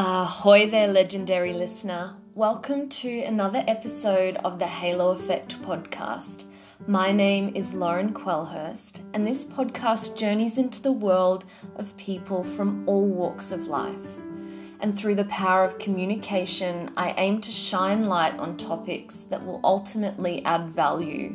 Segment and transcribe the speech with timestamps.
[0.00, 2.14] Ahoy there, legendary listener.
[2.36, 6.44] Welcome to another episode of the Halo Effect podcast.
[6.86, 12.88] My name is Lauren Quellhurst, and this podcast journeys into the world of people from
[12.88, 14.20] all walks of life.
[14.78, 19.60] And through the power of communication, I aim to shine light on topics that will
[19.64, 21.34] ultimately add value.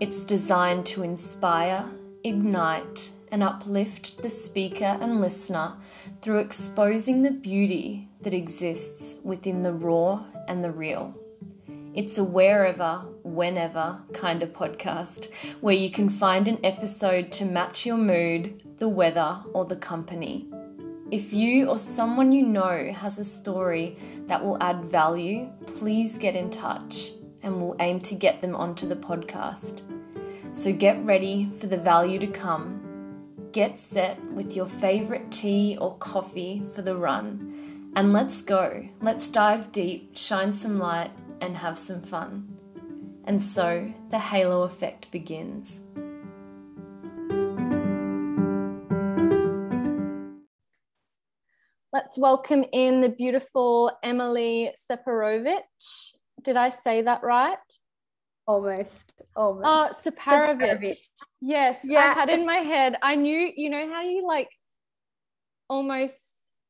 [0.00, 1.88] It's designed to inspire,
[2.24, 5.74] ignite, and uplift the speaker and listener
[6.22, 11.14] through exposing the beauty that exists within the raw and the real.
[11.92, 17.84] It's a wherever, whenever kind of podcast where you can find an episode to match
[17.84, 20.46] your mood, the weather, or the company.
[21.10, 23.96] If you or someone you know has a story
[24.28, 27.10] that will add value, please get in touch
[27.42, 29.82] and we'll aim to get them onto the podcast.
[30.52, 32.79] So get ready for the value to come
[33.52, 37.92] Get set with your favorite tea or coffee for the run.
[37.96, 38.86] And let's go.
[39.02, 42.56] Let's dive deep, shine some light, and have some fun.
[43.24, 45.80] And so the halo effect begins.
[51.92, 55.62] Let's welcome in the beautiful Emily Separovic.
[56.40, 57.58] Did I say that right?
[58.50, 59.12] Almost.
[59.36, 59.64] Almost.
[59.64, 60.96] Uh, Separovic.
[61.40, 62.00] Yes, yeah.
[62.00, 62.96] I had in my head.
[63.00, 64.48] I knew, you know, how you like
[65.68, 66.18] almost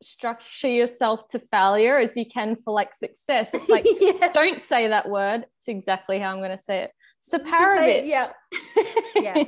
[0.03, 3.48] structure yourself to failure as you can for like success.
[3.55, 4.31] It's like, yeah.
[4.31, 5.47] don't say that word.
[5.56, 6.91] It's exactly how I'm going to say it.
[7.27, 8.11] Separovic.
[8.11, 8.28] Yeah.
[9.17, 9.44] yeah.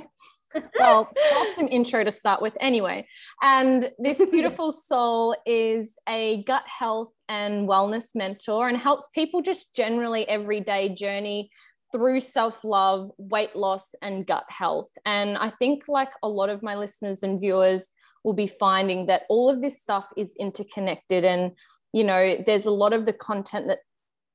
[0.79, 3.07] well, awesome intro to start with anyway.
[3.43, 9.75] And this beautiful soul is a gut health and wellness mentor and helps people just
[9.75, 11.51] generally everyday journey
[11.93, 14.91] through self love, weight loss, and gut health.
[15.05, 17.89] And I think, like a lot of my listeners and viewers,
[18.25, 21.25] will be finding that all of this stuff is interconnected.
[21.25, 21.53] And,
[21.93, 23.81] you know, there's a lot of the content that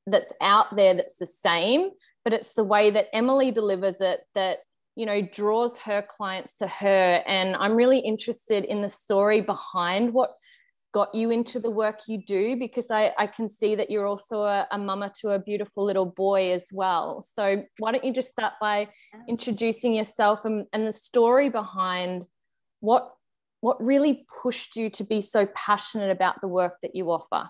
[0.06, 1.90] that's out there that's the same,
[2.24, 4.60] but it's the way that Emily delivers it that
[4.96, 10.12] you know draws her clients to her and i'm really interested in the story behind
[10.12, 10.32] what
[10.98, 14.42] got you into the work you do because I, I can see that you're also
[14.42, 17.22] a, a mama to a beautiful little boy as well.
[17.22, 18.88] So why don't you just start by
[19.30, 22.26] introducing yourself and, and the story behind
[22.80, 23.14] what
[23.62, 27.48] what really pushed you to be so passionate about the work that you offer?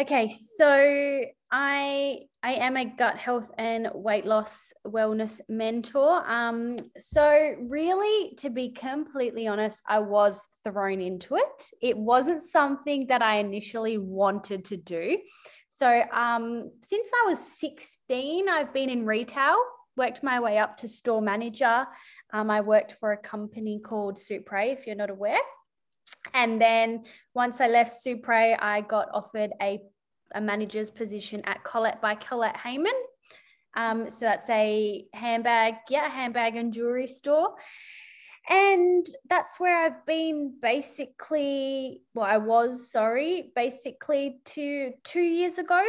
[0.00, 6.28] Okay, so I I am a gut health and weight loss wellness mentor.
[6.30, 11.64] Um, so really, to be completely honest, I was thrown into it.
[11.80, 15.18] It wasn't something that I initially wanted to do.
[15.68, 19.56] So um, since I was 16, I've been in retail,
[19.96, 21.86] worked my way up to store manager.
[22.32, 25.40] Um, I worked for a company called Supre, if you're not aware.
[26.34, 27.04] And then
[27.34, 29.80] once I left Supre, I got offered a,
[30.34, 32.92] a manager's position at Colette by Colette Hayman.
[33.76, 37.54] Um, so that's a handbag, yeah, handbag and jewelry store.
[38.48, 45.82] And that's where I've been basically, well, I was, sorry, basically two, two years ago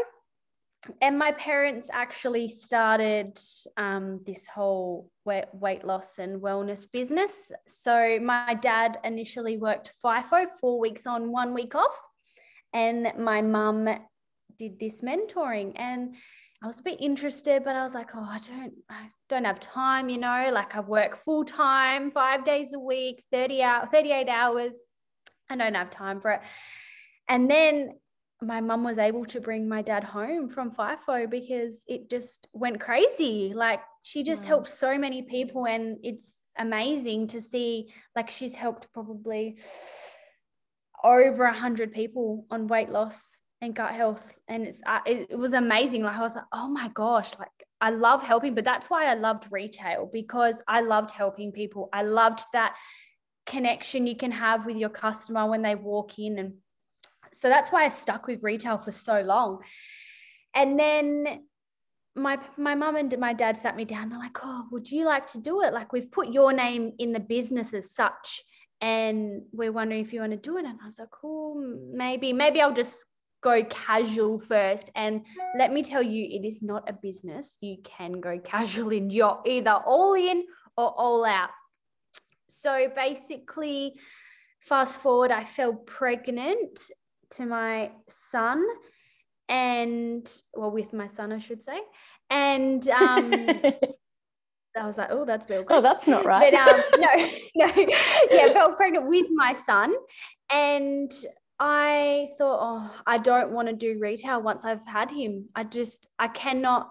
[1.01, 3.37] and my parents actually started
[3.77, 7.51] um, this whole weight loss and wellness business.
[7.67, 12.01] So my dad initially worked FIFO, four weeks on, one week off,
[12.73, 13.89] and my mum
[14.59, 15.71] did this mentoring.
[15.75, 16.15] And
[16.61, 19.59] I was a bit interested, but I was like, oh, I don't, I don't have
[19.59, 24.27] time, you know, like I work full time, five days a week, 30 hours, 38
[24.27, 24.75] hours.
[25.49, 26.41] I don't have time for it.
[27.29, 27.93] And then
[28.41, 32.79] my mum was able to bring my dad home from FIFO because it just went
[32.79, 33.53] crazy.
[33.53, 34.49] Like she just wow.
[34.49, 37.91] helped so many people, and it's amazing to see.
[38.15, 39.59] Like she's helped probably
[41.03, 45.53] over a hundred people on weight loss and gut health, and it's uh, it, was
[45.53, 46.03] amazing.
[46.03, 47.49] Like I was like, oh my gosh, like
[47.81, 51.89] I love helping, but that's why I loved retail because I loved helping people.
[51.93, 52.75] I loved that
[53.45, 56.53] connection you can have with your customer when they walk in and
[57.33, 59.59] so that's why I stuck with retail for so long.
[60.53, 61.43] And then
[62.15, 64.09] my my mum and my dad sat me down.
[64.09, 65.73] They're like, "Oh, would you like to do it?
[65.73, 68.43] Like we've put your name in the business as such,
[68.81, 71.55] and we're wondering if you want to do it." And I was like, "Cool,
[71.93, 72.33] maybe.
[72.33, 73.05] Maybe I'll just
[73.41, 74.89] go casual first.
[74.95, 75.25] And
[75.57, 77.57] let me tell you, it is not a business.
[77.61, 79.09] You can go casual in.
[79.09, 80.43] You're either all in
[80.77, 81.49] or all out.
[82.47, 83.93] So basically,
[84.61, 86.79] fast forward, I fell pregnant
[87.31, 88.65] to my son
[89.49, 91.79] and well with my son i should say
[92.29, 93.61] and um
[94.79, 95.65] I was like, oh, that's Bill.
[95.67, 96.53] Oh, that's not right.
[96.53, 97.07] But um, no,
[97.55, 97.87] no,
[98.31, 99.93] yeah, fell pregnant with my son,
[100.51, 101.11] and
[101.59, 105.49] I thought, oh, I don't want to do retail once I've had him.
[105.55, 106.89] I just, I cannot,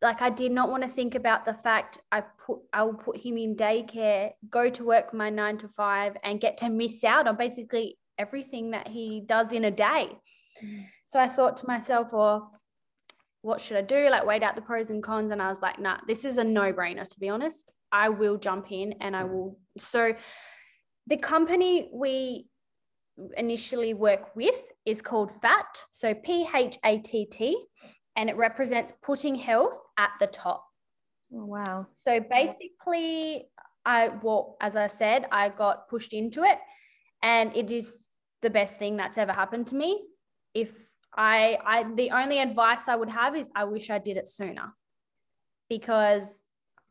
[0.00, 3.16] like, I did not want to think about the fact I put, I will put
[3.16, 7.28] him in daycare, go to work my nine to five, and get to miss out
[7.28, 10.08] on basically everything that he does in a day.
[10.64, 10.86] Mm.
[11.06, 12.50] So I thought to myself, oh,
[13.42, 14.08] what should I do?
[14.10, 15.30] Like, weighed out the pros and cons.
[15.30, 17.72] And I was like, nah, this is a no brainer, to be honest.
[17.92, 19.58] I will jump in and I will.
[19.78, 20.14] So,
[21.08, 22.46] the company we
[23.36, 25.84] initially work with is called PHATT.
[25.90, 27.64] So P H A T T,
[28.16, 30.64] and it represents putting health at the top.
[31.34, 31.86] Oh, wow.
[31.94, 33.48] So basically,
[33.84, 36.58] I, well, as I said, I got pushed into it,
[37.22, 38.04] and it is
[38.42, 40.02] the best thing that's ever happened to me.
[40.54, 40.70] If
[41.16, 44.74] I, I, the only advice I would have is I wish I did it sooner
[45.68, 46.42] because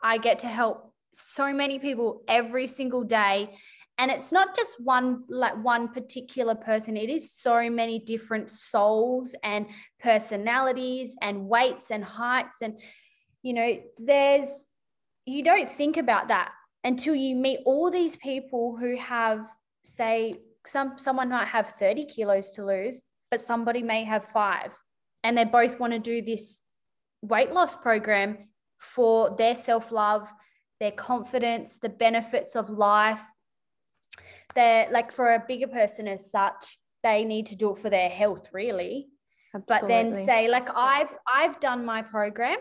[0.01, 3.55] I get to help so many people every single day
[4.01, 6.97] and it's not just one like one particular person.
[6.97, 9.67] It is so many different souls and
[9.99, 12.63] personalities and weights and heights.
[12.63, 12.79] And
[13.43, 14.67] you know there's
[15.27, 16.51] you don't think about that
[16.83, 19.45] until you meet all these people who have
[19.83, 20.33] say
[20.65, 22.99] some someone might have 30 kilos to lose
[23.29, 24.71] but somebody may have 5
[25.23, 26.61] and they both want to do this
[27.21, 28.49] weight loss program
[28.79, 30.27] for their self-love
[30.79, 33.21] their confidence the benefits of life
[34.53, 38.09] they're like for a bigger person as such, they need to do it for their
[38.09, 39.07] health, really.
[39.53, 39.81] Absolutely.
[39.81, 42.57] But then say, like I've I've done my program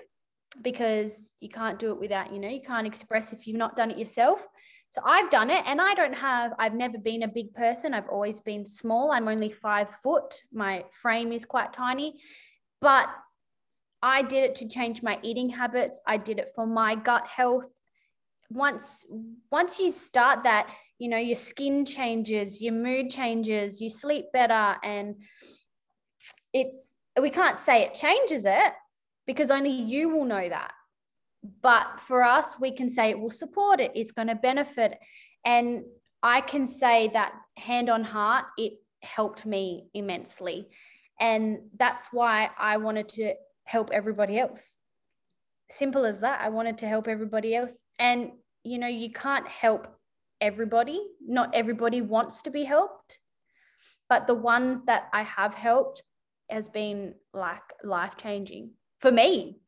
[0.62, 3.90] because you can't do it without, you know, you can't express if you've not done
[3.90, 4.46] it yourself.
[4.90, 7.94] So I've done it and I don't have, I've never been a big person.
[7.94, 9.12] I've always been small.
[9.12, 10.34] I'm only five foot.
[10.52, 12.19] My frame is quite tiny.
[12.81, 13.08] But
[14.02, 16.00] I did it to change my eating habits.
[16.06, 17.69] I did it for my gut health.
[18.50, 19.06] Once
[19.52, 20.69] once you start that,
[21.00, 25.17] you know your skin changes your mood changes you sleep better and
[26.52, 28.73] it's we can't say it changes it
[29.26, 30.73] because only you will know that.
[31.62, 34.99] But for us we can say it will support it it's going to benefit.
[35.44, 35.85] And
[36.23, 40.69] i can say that hand on heart it helped me immensely.
[41.19, 44.75] And that's why i wanted to help everybody else.
[45.70, 46.41] Simple as that.
[46.41, 47.82] I wanted to help everybody else.
[47.99, 48.32] And
[48.64, 49.87] you know you can't help
[50.40, 51.00] everybody.
[51.26, 53.19] Not everybody wants to be helped,
[54.08, 56.02] but the ones that I have helped
[56.50, 58.70] has been like life changing
[59.00, 59.60] for me,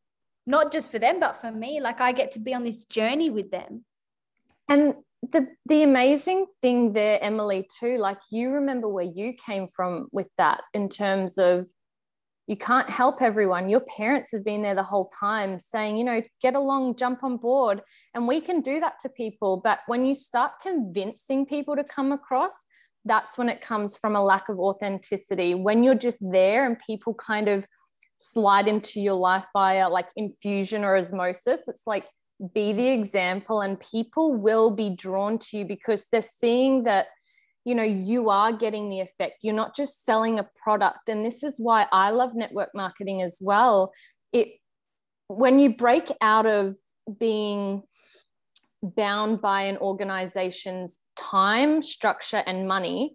[0.47, 1.81] not just for them, but for me.
[1.81, 3.85] Like I get to be on this journey with them.
[4.69, 4.95] And
[5.31, 10.29] the the amazing thing there, Emily, too, like you remember where you came from with
[10.39, 11.69] that in terms of
[12.53, 13.71] you can't help everyone.
[13.71, 17.39] Your parents have been there the whole time saying, you know, get along, jump on
[17.39, 17.81] board.
[18.13, 19.63] And we can do that to people.
[19.65, 22.53] But when you start convincing people to come across,
[23.07, 25.55] that's when it comes from a lack of authenticity.
[25.55, 27.65] When you're just there and people kind of
[28.19, 32.05] slide into your life via like infusion or osmosis, it's like
[32.53, 37.07] be the example and people will be drawn to you because they're seeing that
[37.65, 39.39] you know you are getting the effect.
[39.43, 41.09] You're not just selling a product.
[41.09, 43.93] And this is why i love network marketing as well.
[44.33, 44.49] It
[45.29, 46.77] when you break out of
[47.19, 47.83] being
[48.83, 53.15] bound by an organization's time structure and money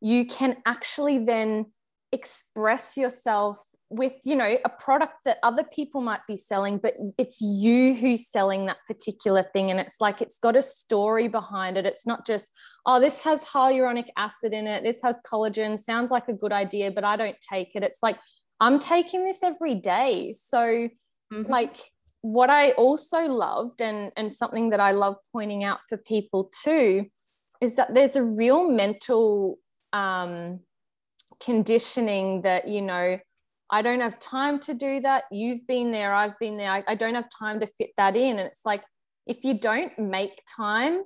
[0.00, 1.66] you can actually then
[2.12, 7.40] express yourself with you know a product that other people might be selling but it's
[7.40, 9.70] you who's selling that particular thing.
[9.70, 11.86] And it's like it's got a story behind it.
[11.86, 12.50] It's not just
[12.84, 14.82] oh this has hyaluronic acid in it.
[14.82, 15.78] This has collagen.
[15.78, 17.82] Sounds like a good idea but i don't take it.
[17.82, 18.18] It's like
[18.60, 20.34] i'm taking this every day.
[20.36, 20.58] So
[21.32, 21.50] mm-hmm.
[21.50, 21.76] like
[22.22, 27.06] what i also loved and and something that i love pointing out for people too
[27.60, 29.58] is that there's a real mental
[29.92, 30.58] um
[31.40, 33.18] conditioning that you know
[33.70, 35.24] I don't have time to do that.
[35.30, 36.70] You've been there, I've been there.
[36.70, 38.38] I, I don't have time to fit that in.
[38.38, 38.82] And it's like,
[39.26, 41.02] if you don't make time,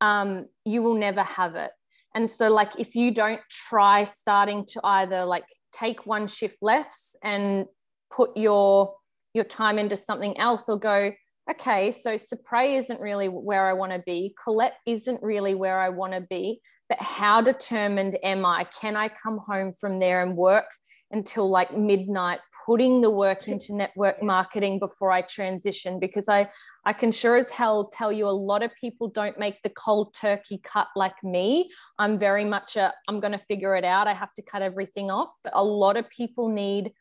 [0.00, 1.70] um, you will never have it.
[2.14, 7.16] And so, like, if you don't try starting to either like take one shift less
[7.22, 7.66] and
[8.10, 8.94] put your
[9.32, 11.12] your time into something else, or go,
[11.50, 14.34] okay, so Supre isn't really where I want to be.
[14.42, 16.60] Colette isn't really where I want to be.
[16.88, 18.64] But how determined am I?
[18.80, 20.66] Can I come home from there and work
[21.12, 26.48] until like midnight putting the work into network marketing before I transition because I
[26.84, 30.14] I can sure as hell tell you a lot of people don't make the cold
[30.14, 31.70] turkey cut like me.
[31.98, 34.06] I'm very much a I'm going to figure it out.
[34.06, 36.92] I have to cut everything off, but a lot of people need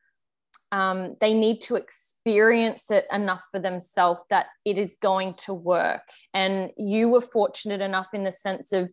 [0.71, 6.01] um, they need to experience it enough for themselves that it is going to work.
[6.33, 8.89] And you were fortunate enough in the sense of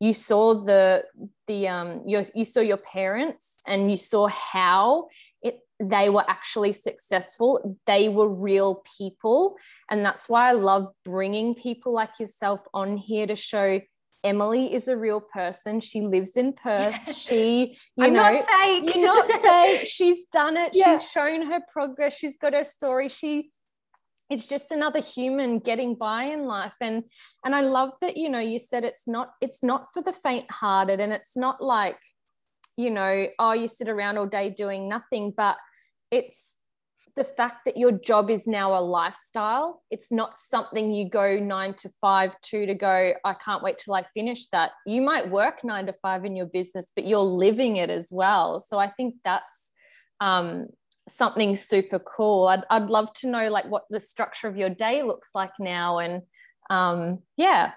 [0.00, 1.04] you saw the
[1.46, 5.08] the um your, you saw your parents and you saw how
[5.40, 9.56] it they were actually successful they were real people
[9.90, 13.80] and that's why i love bringing people like yourself on here to show
[14.24, 15.80] Emily is a real person.
[15.80, 17.14] She lives in Perth.
[17.14, 18.94] She, you I'm know, not fake.
[18.94, 19.86] you're not fake.
[19.86, 20.70] She's done it.
[20.72, 20.98] Yeah.
[20.98, 22.16] She's shown her progress.
[22.16, 23.08] She's got her story.
[23.08, 23.50] She
[24.30, 27.04] it's just another human getting by in life and
[27.44, 30.50] and i love that you know you said it's not it's not for the faint
[30.50, 31.98] hearted and it's not like
[32.76, 35.56] you know oh you sit around all day doing nothing but
[36.10, 36.56] it's
[37.16, 41.74] the fact that your job is now a lifestyle it's not something you go 9
[41.74, 45.62] to 5 to to go i can't wait till i finish that you might work
[45.62, 49.14] 9 to 5 in your business but you're living it as well so i think
[49.24, 49.72] that's
[50.20, 50.66] um,
[51.08, 52.48] something super cool.
[52.48, 55.98] I'd, I'd love to know like what the structure of your day looks like now.
[55.98, 56.22] And
[56.70, 57.72] um, yeah.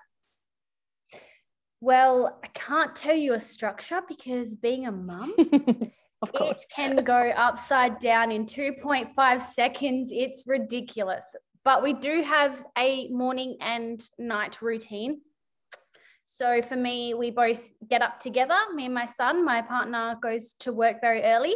[1.79, 5.33] Well, I can't tell you a structure because being a mum,
[6.21, 6.59] of course.
[6.59, 10.09] it can go upside down in 2.5 seconds.
[10.11, 11.35] It's ridiculous.
[11.63, 15.21] But we do have a morning and night routine.
[16.25, 18.57] So for me, we both get up together.
[18.73, 21.55] Me and my son, my partner goes to work very early.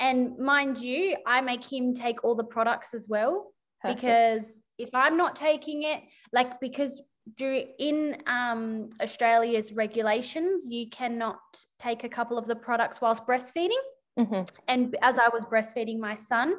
[0.00, 4.00] And mind you, I make him take all the products as well Perfect.
[4.00, 6.00] because if I'm not taking it,
[6.32, 7.02] like because
[7.38, 11.40] in um, Australia's regulations, you cannot
[11.78, 13.82] take a couple of the products whilst breastfeeding.
[14.18, 14.42] Mm-hmm.
[14.68, 16.54] And as I was breastfeeding my son,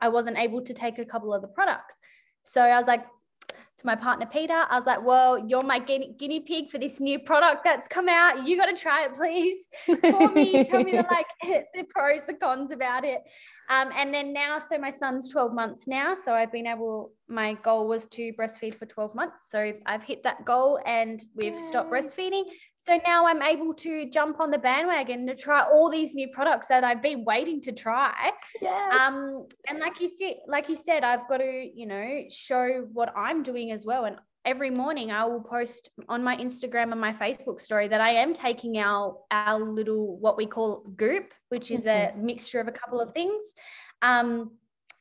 [0.00, 1.96] I wasn't able to take a couple of the products.
[2.42, 3.04] So I was like,
[3.78, 4.64] to my partner Peter.
[4.68, 8.08] I was like, "Well, you're my guinea, guinea pig for this new product that's come
[8.08, 8.46] out.
[8.46, 10.64] You got to try it, please, for me.
[10.64, 11.26] Tell me the like
[11.74, 13.22] the pros, the cons about it."
[13.70, 16.14] Um, and then now, so my son's 12 months now.
[16.14, 19.50] So I've been able, my goal was to breastfeed for 12 months.
[19.50, 21.60] So I've hit that goal and we've Yay.
[21.60, 22.44] stopped breastfeeding.
[22.80, 26.68] So now I'm able to jump on the bandwagon to try all these new products
[26.68, 28.14] that I've been waiting to try.
[28.62, 29.00] Yes.
[29.00, 33.12] Um, and like you said, like you said, I've got to, you know, show what
[33.16, 34.04] I'm doing as well.
[34.04, 38.12] And every morning I will post on my Instagram and my Facebook story that I
[38.12, 42.18] am taking our our little what we call goop, which is mm-hmm.
[42.18, 43.42] a mixture of a couple of things.
[44.02, 44.52] Um,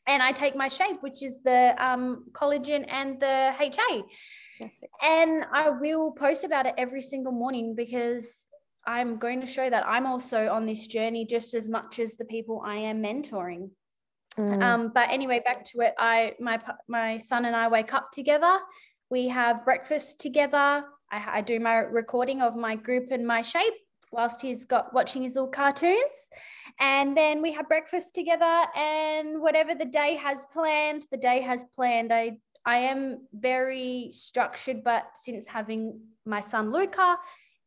[0.08, 4.04] and I take my shape, which is the um, collagen and the HA.
[5.02, 8.48] And I will post about it every single morning because
[8.86, 12.26] I'm going to show that I'm also on this journey just as much as the
[12.26, 13.70] people I am mentoring.
[14.38, 14.64] Mm.
[14.64, 15.94] Um, but anyway, back to it.
[15.98, 18.60] I my my son and I wake up together.
[19.10, 20.84] We have breakfast together.
[21.12, 23.74] I, I do my recording of my group and my shape
[24.12, 26.30] whilst he's got watching his little cartoons
[26.80, 31.66] and then we have breakfast together and whatever the day has planned the day has
[31.76, 32.32] planned i
[32.68, 37.16] I am very structured, but since having my son Luca,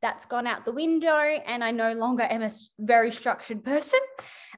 [0.03, 4.01] that's gone out the window, and I no longer am a very structured person.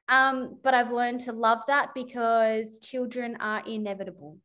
[0.09, 4.37] Um, but I've learned to love that because children are inevitable.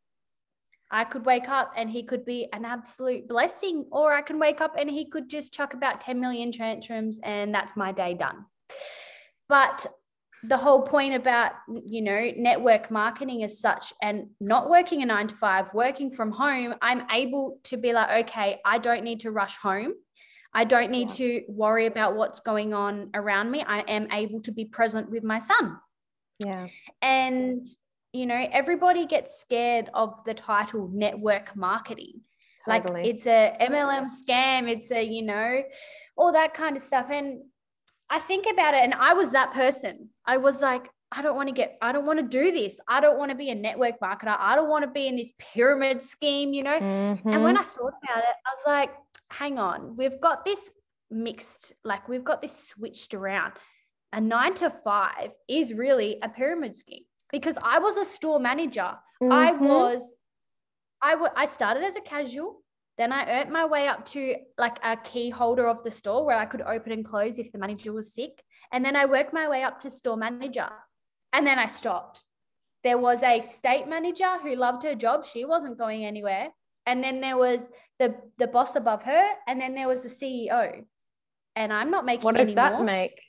[0.88, 4.60] I could wake up and he could be an absolute blessing, or I can wake
[4.60, 8.46] up and he could just chuck about 10 million tantrums, and that's my day done.
[9.48, 9.84] But
[10.44, 11.52] the whole point about
[11.84, 16.30] you know network marketing as such and not working a 9 to 5 working from
[16.30, 19.92] home i'm able to be like okay i don't need to rush home.
[20.54, 21.16] I don't need yeah.
[21.16, 23.62] to worry about what's going on around me.
[23.62, 25.78] I am able to be present with my son.
[26.38, 26.68] Yeah.
[27.02, 27.66] And
[28.12, 32.22] you know everybody gets scared of the title network marketing.
[32.66, 33.02] Totally.
[33.02, 35.62] like it's a mlm scam it's a you know
[36.16, 37.10] all that kind of stuff.
[37.10, 37.42] And
[38.10, 40.08] I think about it and I was that person.
[40.26, 42.80] I was like, I don't want to get, I don't want to do this.
[42.86, 44.36] I don't want to be a network marketer.
[44.38, 46.78] I don't want to be in this pyramid scheme, you know?
[46.78, 47.28] Mm-hmm.
[47.28, 48.90] And when I thought about it, I was like,
[49.30, 50.70] hang on, we've got this
[51.10, 53.54] mixed, like we've got this switched around.
[54.12, 58.96] A nine to five is really a pyramid scheme because I was a store manager.
[59.22, 59.32] Mm-hmm.
[59.32, 60.14] I was,
[61.02, 62.62] I, w- I started as a casual.
[62.98, 66.36] Then I earned my way up to like a key holder of the store where
[66.36, 68.42] I could open and close if the manager was sick.
[68.72, 70.68] And then I worked my way up to store manager.
[71.32, 72.24] And then I stopped.
[72.82, 75.24] There was a state manager who loved her job.
[75.24, 76.48] She wasn't going anywhere.
[76.86, 79.28] And then there was the, the boss above her.
[79.46, 80.84] And then there was the CEO.
[81.54, 82.84] And I'm not making What does that more.
[82.84, 83.20] make?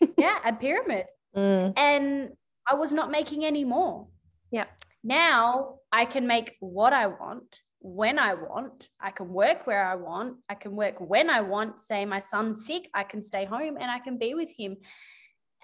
[0.18, 1.06] yeah, a pyramid.
[1.34, 1.72] Mm.
[1.78, 2.30] And
[2.70, 4.08] I was not making any more.
[4.50, 4.66] Yeah.
[5.02, 8.88] Now I can make what I want when I want.
[9.00, 10.38] I can work where I want.
[10.48, 11.80] I can work when I want.
[11.80, 14.76] Say my son's sick, I can stay home and I can be with him.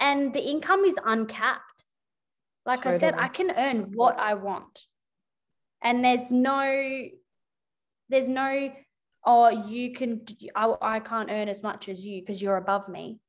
[0.00, 1.84] And the income is uncapped.
[2.66, 2.96] Like totally.
[2.96, 4.80] I said, I can earn what I want.
[5.82, 7.06] And there's no,
[8.08, 8.70] there's no,
[9.24, 10.22] oh, you can,
[10.54, 13.20] I, I can't earn as much as you because you're above me.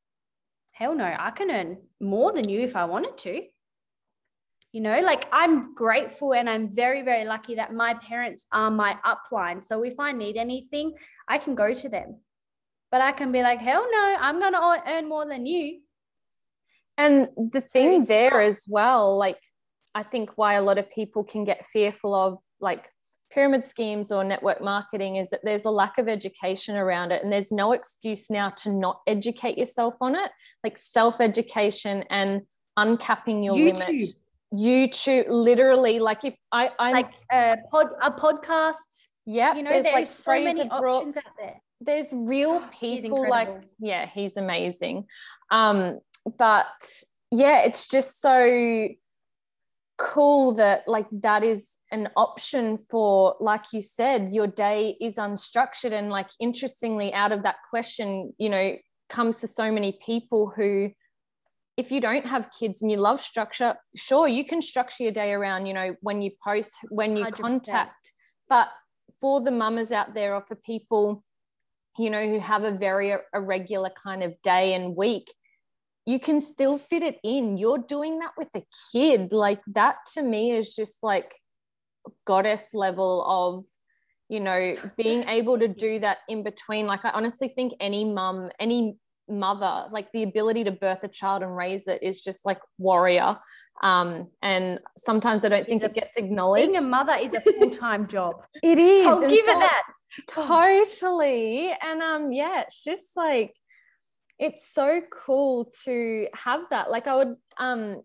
[0.71, 3.41] Hell no, I can earn more than you if I wanted to.
[4.71, 8.97] You know, like I'm grateful and I'm very, very lucky that my parents are my
[9.03, 9.63] upline.
[9.63, 10.93] So if I need anything,
[11.27, 12.19] I can go to them.
[12.91, 15.81] But I can be like, hell no, I'm going to earn more than you.
[16.97, 19.39] And the thing so there not- as well, like,
[19.95, 22.89] I think why a lot of people can get fearful of like
[23.31, 27.31] pyramid schemes or network marketing is that there's a lack of education around it and
[27.31, 30.31] there's no excuse now to not educate yourself on it
[30.63, 32.41] like self education and
[32.77, 33.79] uncapping your YouTube.
[33.79, 34.03] limit
[34.53, 38.75] youtube literally like if i I'm like uh pod a podcast.
[39.25, 41.61] yeah you know there's, there's like so many options out there.
[41.81, 45.05] There's real people like yeah he's amazing.
[45.51, 45.99] Um
[46.37, 48.87] but yeah it's just so
[49.97, 55.91] cool that like that is an option for like you said your day is unstructured
[55.91, 58.75] and like interestingly out of that question you know
[59.09, 60.89] comes to so many people who
[61.79, 65.31] if you don't have kids and you love structure sure you can structure your day
[65.31, 67.31] around you know when you post when you 100%.
[67.31, 68.11] contact
[68.47, 68.67] but
[69.19, 71.23] for the mamas out there or for people
[71.97, 75.29] you know who have a very irregular kind of day and week
[76.09, 77.57] you can still fit it in.
[77.57, 79.31] You're doing that with a kid.
[79.31, 81.35] Like that to me is just like
[82.25, 83.65] goddess level of,
[84.27, 86.87] you know, being able to do that in between.
[86.87, 88.97] Like I honestly think any mum, any
[89.29, 93.37] mother, like the ability to birth a child and raise it is just like warrior.
[93.81, 96.73] Um, and sometimes I don't think it gets acknowledged.
[96.73, 98.35] Being a mother is a full-time job.
[98.63, 99.07] It is.
[99.07, 99.83] I'll and give so it that.
[100.27, 101.73] Totally.
[101.81, 103.55] And um, yeah, it's just like
[104.39, 108.01] it's so cool to have that like i would um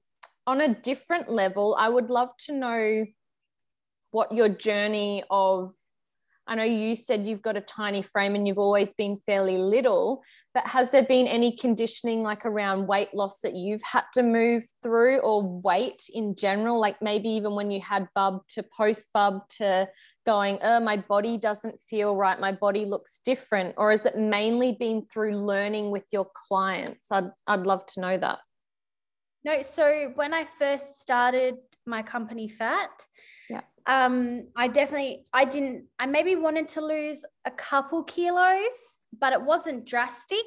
[0.47, 3.07] on a different level i would love to know
[4.11, 5.71] what your journey of
[6.46, 10.22] I know you said you've got a tiny frame and you've always been fairly little,
[10.52, 14.64] but has there been any conditioning like around weight loss that you've had to move
[14.82, 16.78] through or weight in general?
[16.78, 19.88] Like maybe even when you had bub to post bub to
[20.26, 23.75] going, oh, my body doesn't feel right, my body looks different?
[23.78, 27.10] Or has it mainly been through learning with your clients?
[27.10, 28.40] I'd, I'd love to know that.
[29.45, 33.06] No, so when I first started my company PHATT,
[33.86, 39.42] um, I definitely, I didn't, I maybe wanted to lose a couple kilos, but it
[39.42, 40.38] wasn't drastic.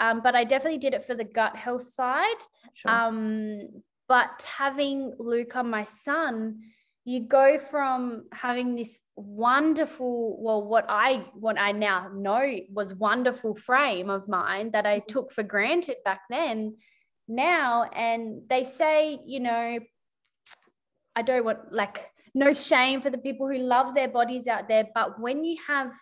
[0.00, 2.36] Um, but I definitely did it for the gut health side.
[2.74, 2.90] Sure.
[2.90, 3.60] Um,
[4.06, 6.60] but having Luca, my son,
[7.04, 13.54] you go from having this wonderful, well, what I what I now know was wonderful
[13.54, 15.08] frame of mine that I mm-hmm.
[15.08, 16.76] took for granted back then,
[17.26, 19.78] now, and they say, you know,
[21.16, 24.86] I don't want like no shame for the people who love their bodies out there.
[24.94, 25.92] But when you have,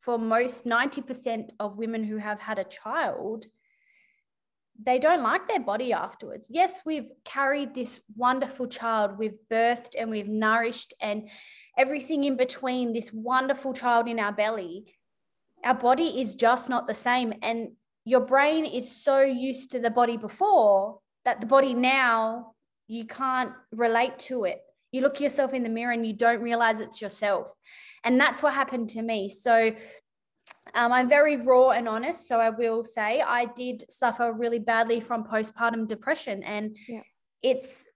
[0.00, 3.46] for most 90% of women who have had a child,
[4.82, 6.46] they don't like their body afterwards.
[6.50, 11.28] Yes, we've carried this wonderful child, we've birthed and we've nourished and
[11.76, 14.86] everything in between this wonderful child in our belly.
[15.64, 17.34] Our body is just not the same.
[17.42, 17.72] And
[18.04, 22.54] your brain is so used to the body before that the body now,
[22.88, 26.80] you can't relate to it you look yourself in the mirror and you don't realize
[26.80, 27.52] it's yourself.
[28.04, 29.28] And that's what happened to me.
[29.28, 29.72] So
[30.74, 32.26] um, I'm very raw and honest.
[32.26, 36.42] So I will say I did suffer really badly from postpartum depression.
[36.42, 37.00] And yeah.
[37.42, 37.86] it's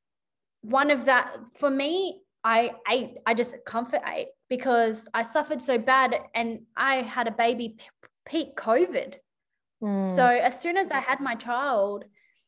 [0.63, 2.21] one of that for me.
[2.47, 7.31] I ate, I just comfort ate because I suffered so bad and I had a
[7.31, 7.79] baby
[8.27, 9.15] peak COVID.
[9.83, 10.15] Mm.
[10.15, 12.05] So as soon as I had my child,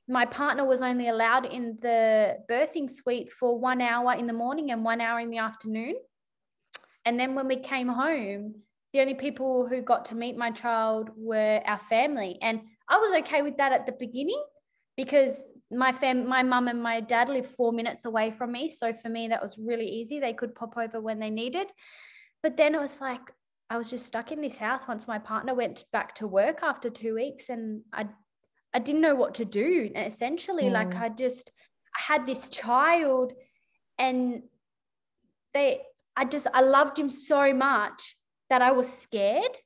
[0.08, 4.70] my partner was only allowed in the birthing suite for one hour in the morning
[4.70, 5.94] and one hour in the afternoon.
[7.04, 8.54] And then when we came home,
[8.92, 12.38] the only people who got to meet my child were our family.
[12.40, 14.42] And I was okay with that at the beginning
[14.96, 18.68] because my fam my mum and my dad live four minutes away from me.
[18.68, 20.20] So for me, that was really easy.
[20.20, 21.66] They could pop over when they needed.
[22.42, 23.20] But then it was like
[23.68, 26.88] I was just stuck in this house once my partner went back to work after
[26.88, 28.06] two weeks and I
[28.76, 29.90] I didn't know what to do.
[29.96, 30.72] Essentially, mm.
[30.72, 31.50] like I just
[31.96, 33.32] I had this child
[33.98, 34.42] and
[35.54, 35.80] they
[36.14, 38.16] I just I loved him so much
[38.50, 39.56] that I was scared.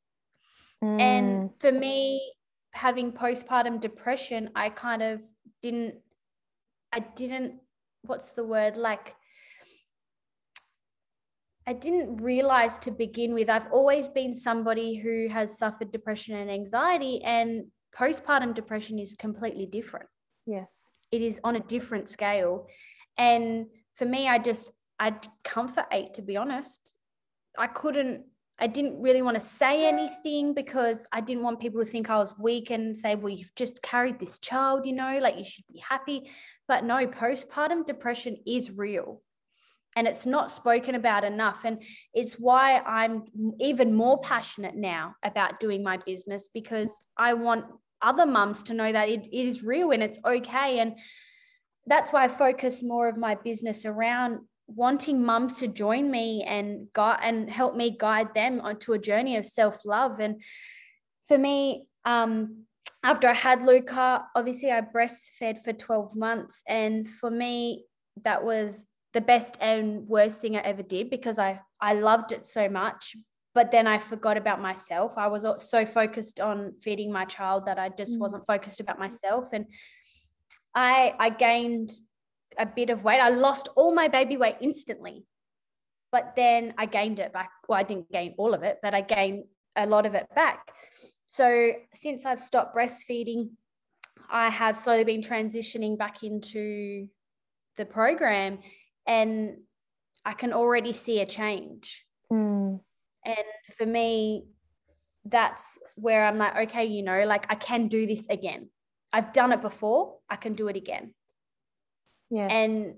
[0.85, 1.01] Mm.
[1.01, 2.35] And for me,
[2.71, 5.21] having postpartum depression, I kind of
[5.61, 5.97] didn't
[6.93, 7.55] I didn't
[8.03, 9.17] what's the word like
[11.67, 13.51] I didn't realize to begin with.
[13.51, 17.65] I've always been somebody who has suffered depression and anxiety, and
[17.97, 20.07] postpartum depression is completely different.
[20.47, 20.93] Yes.
[21.11, 22.67] It is on a different scale.
[23.19, 26.93] And for me, I just, I'd comfort ate, to be honest.
[27.59, 28.25] I couldn't,
[28.59, 32.19] I didn't really want to say anything because I didn't want people to think I
[32.19, 35.65] was weak and say, well, you've just carried this child, you know, like you should
[35.73, 36.31] be happy.
[36.69, 39.23] But no, postpartum depression is real
[39.97, 41.65] and it's not spoken about enough.
[41.65, 41.83] And
[42.15, 43.25] it's why I'm
[43.59, 47.65] even more passionate now about doing my business because I want
[48.03, 50.79] other mums to know that it, it is real and it's okay.
[50.79, 50.95] And
[51.87, 56.87] that's why I focus more of my business around wanting mums to join me and
[56.93, 60.41] guide and help me guide them onto a journey of self-love and
[61.27, 62.65] for me um,
[63.03, 67.85] after i had luca obviously i breastfed for 12 months and for me
[68.23, 72.47] that was the best and worst thing i ever did because i i loved it
[72.47, 73.17] so much
[73.55, 77.79] but then i forgot about myself i was so focused on feeding my child that
[77.79, 78.21] i just mm.
[78.21, 79.67] wasn't focused about myself and
[80.75, 81.91] i i gained
[82.59, 83.21] a bit of weight.
[83.21, 85.25] I lost all my baby weight instantly,
[86.13, 87.51] but then I gained it back.
[87.69, 89.45] Well, I didn't gain all of it, but I gained
[89.77, 90.71] a lot of it back.
[91.27, 93.51] So since I've stopped breastfeeding,
[94.29, 97.09] I have slowly been transitioning back into
[97.77, 98.59] the program
[99.11, 99.57] and
[100.25, 102.07] I can already see a change.
[102.33, 102.79] Mm.
[103.27, 103.47] And
[103.77, 104.45] for me,
[105.25, 108.71] that's where I'm like, okay, you know, like I can do this again.
[109.13, 111.13] I've done it before, I can do it again.
[112.31, 112.53] Yes.
[112.55, 112.95] And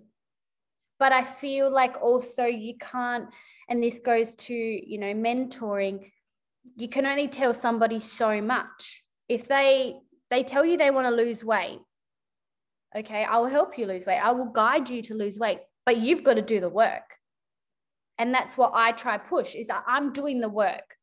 [0.98, 3.28] but I feel like also you can't,
[3.68, 6.12] and this goes to, you know, mentoring,
[6.76, 9.02] you can only tell somebody so much.
[9.30, 9.94] If they
[10.30, 11.80] they tell you they want to lose weight,
[12.94, 14.20] okay, I will help you lose weight.
[14.22, 17.16] I will guide you to lose weight, but you've got to do the work.
[18.18, 20.96] And that's what I try push is I'm doing the work.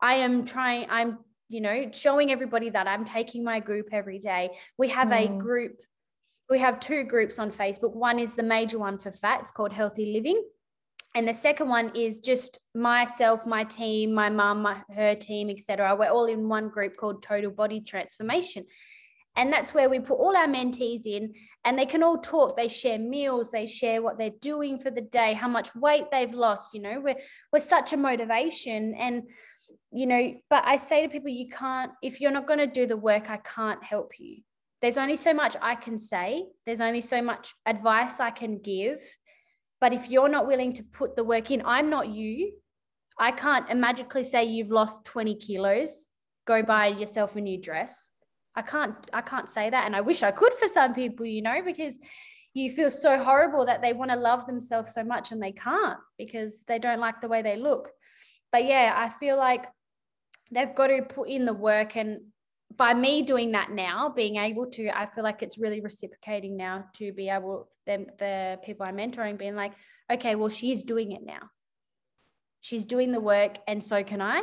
[0.00, 1.18] I am trying, I'm,
[1.48, 4.50] you know, showing everybody that I'm taking my group every day.
[4.76, 5.24] We have mm.
[5.24, 5.76] a group
[6.48, 7.94] we have two groups on Facebook.
[7.94, 10.44] One is the major one for PHATT, it's called Healthy Living.
[11.14, 15.96] And the second one is just myself, my team, my mum, my, her team, etc.
[15.96, 18.66] We're all in one group called Total Body Transformation.
[19.36, 22.56] And that's where we put all our mentees in and they can all talk.
[22.56, 26.32] They share meals, they share what they're doing for the day, how much weight they've
[26.32, 26.72] lost.
[26.72, 27.18] You know, we're,
[27.52, 28.94] we're such a motivation.
[28.94, 29.24] And,
[29.92, 32.86] you know, but I say to people, you can't, if you're not going to do
[32.86, 34.42] the work, I can't help you
[34.82, 39.00] there's only so much I can say, there's only so much advice I can give.
[39.80, 42.52] But if you're not willing to put the work in, I'm not you.
[43.18, 46.06] I can't magically say you've lost 20 kilos,
[46.46, 48.10] go buy yourself a new dress.
[48.56, 51.42] I can't I can't say that and I wish I could for some people, you
[51.42, 51.98] know, because
[52.54, 55.98] you feel so horrible that they want to love themselves so much and they can't
[56.16, 57.90] because they don't like the way they look.
[58.50, 59.66] But yeah, I feel like
[60.50, 62.20] they've got to put in the work and
[62.74, 66.86] by me doing that now, being able to, I feel like it's really reciprocating now
[66.94, 69.72] to be able them the people I'm mentoring being like,
[70.10, 71.50] okay, well, she's doing it now.
[72.60, 74.42] She's doing the work, and so can I.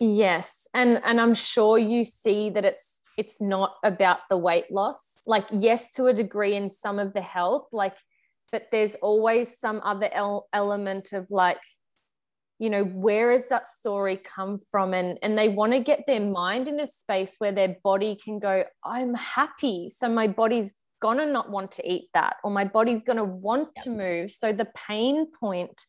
[0.00, 5.22] Yes, and and I'm sure you see that it's it's not about the weight loss.
[5.26, 7.96] Like yes, to a degree in some of the health, like,
[8.52, 11.58] but there's always some other el- element of like
[12.58, 16.20] you know where has that story come from and and they want to get their
[16.20, 21.26] mind in a space where their body can go i'm happy so my body's gonna
[21.26, 23.84] not want to eat that or my body's gonna want yep.
[23.84, 25.84] to move so the pain point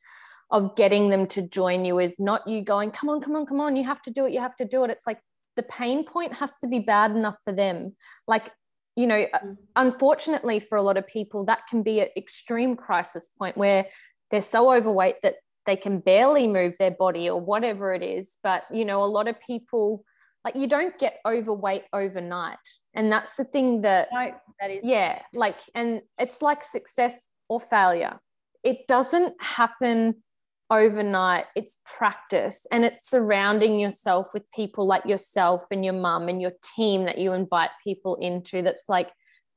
[0.52, 3.62] of getting them to join you is not you going come on come on come
[3.62, 5.20] on you have to do it you have to do it it's like
[5.56, 7.96] the pain point has to be bad enough for them.
[8.28, 8.52] Like
[8.96, 9.54] you know mm-hmm.
[9.76, 13.88] unfortunately for a lot of people that can be an extreme crisis point where
[14.32, 18.38] they're so overweight that they can barely move their body or whatever it is.
[18.44, 20.04] But you know a lot of people
[20.44, 22.60] like you don't get overweight overnight.
[22.94, 27.60] And that's the thing that, no, that is yeah like and it's like success or
[27.60, 28.20] failure.
[28.64, 30.24] It doesn't happen
[30.72, 36.42] overnight it's practice and it's surrounding yourself with people like yourself and your mum and
[36.42, 39.12] your team that you invite people into that's like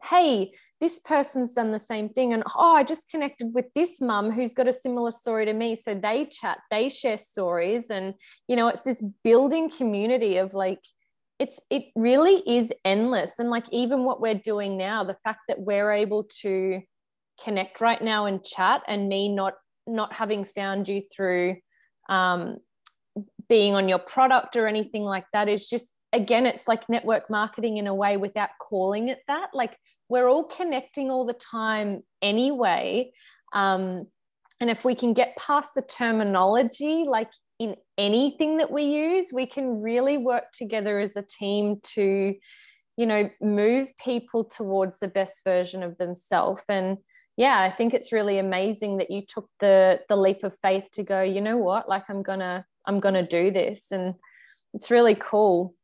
[0.05, 2.33] hey, this person's done the same thing.
[2.33, 5.75] And oh, I just connected with this mum who's got a similar story to me.
[5.75, 7.91] So they chat, they share stories.
[7.91, 8.15] And,
[8.47, 10.81] you know, it's this building community of like,
[11.39, 15.61] it's it really is endless and like even what we're doing now the fact that
[15.61, 16.81] we're able to
[17.41, 19.55] connect right now and chat and me not
[19.89, 21.57] not having found you through
[22.09, 22.59] um,
[23.49, 27.77] being on your product or anything like that is just again, it's like network marketing
[27.77, 29.51] in a way without calling it that.
[29.53, 29.77] Like
[30.09, 33.11] we're all connecting all the time anyway.
[33.53, 34.07] Um,
[34.61, 39.47] and if we can get past the terminology, like in anything that we use, we
[39.47, 42.35] can really work together as a team to,
[42.97, 46.63] you know, move people towards the best version of themselves.
[46.69, 46.99] And
[47.39, 51.05] yeah, I think it's really amazing that you took the the leap of faith to
[51.05, 53.93] go, you know what, like I'm gonna I'm to do this.
[53.93, 54.15] And
[54.75, 55.77] it's really cool.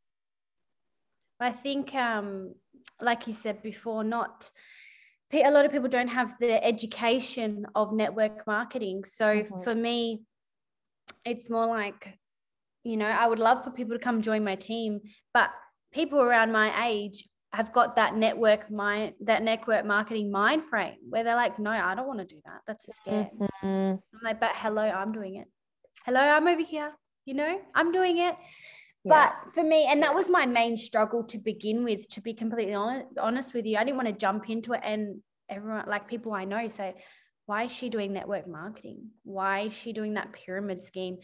[1.39, 2.55] I think, um,
[3.01, 4.51] like you said before, not
[5.33, 9.05] a lot of people don't have the education of network marketing.
[9.05, 9.63] So mm-hmm.
[9.63, 10.23] for me,
[11.25, 12.19] it's more like,
[12.83, 15.01] you know, I would love for people to come join my team,
[15.33, 15.51] but
[15.93, 21.23] people around my age have got that network mind, that network marketing mind frame where
[21.23, 22.61] they're like, no, I don't want to do that.
[22.67, 23.31] That's a scam.
[23.39, 23.67] Mm-hmm.
[23.67, 25.47] I'm like, but hello, I'm doing it.
[26.05, 26.93] Hello, I'm over here.
[27.25, 28.35] You know, I'm doing it.
[29.05, 29.51] But yeah.
[29.53, 33.07] for me, and that was my main struggle to begin with, to be completely honest,
[33.21, 33.77] honest with you.
[33.77, 36.95] I didn't want to jump into it and everyone, like people I know, say,
[37.47, 39.11] why is she doing network marketing?
[39.23, 41.19] Why is she doing that pyramid scheme?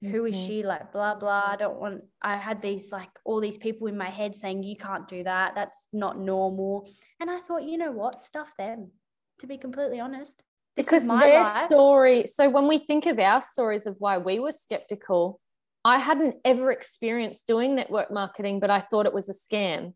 [0.00, 0.46] Who is mm-hmm.
[0.46, 0.62] she?
[0.62, 1.42] Like, blah, blah.
[1.46, 4.76] I don't want, I had these, like, all these people in my head saying, you
[4.76, 5.56] can't do that.
[5.56, 6.88] That's not normal.
[7.20, 8.20] And I thought, you know what?
[8.20, 8.92] Stuff them,
[9.40, 10.40] to be completely honest.
[10.76, 11.66] This because their life.
[11.66, 12.26] story.
[12.26, 15.40] So when we think of our stories of why we were skeptical,
[15.84, 19.94] I hadn't ever experienced doing network marketing, but I thought it was a scam.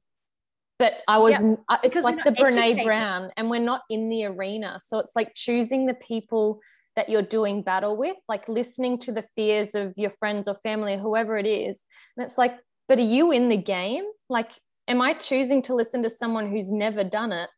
[0.80, 1.60] But I was, yep.
[1.84, 2.82] It's because like the Brene.
[2.84, 4.80] Brown, and we're not in the arena.
[4.84, 6.58] So it's like choosing the people
[6.96, 10.94] that you're doing battle with, like listening to the fears of your friends or family
[10.94, 11.82] or whoever it is.
[12.16, 12.56] And it's like,
[12.88, 14.04] but are you in the game?
[14.28, 14.52] Like,
[14.88, 17.48] am I choosing to listen to someone who's never done it?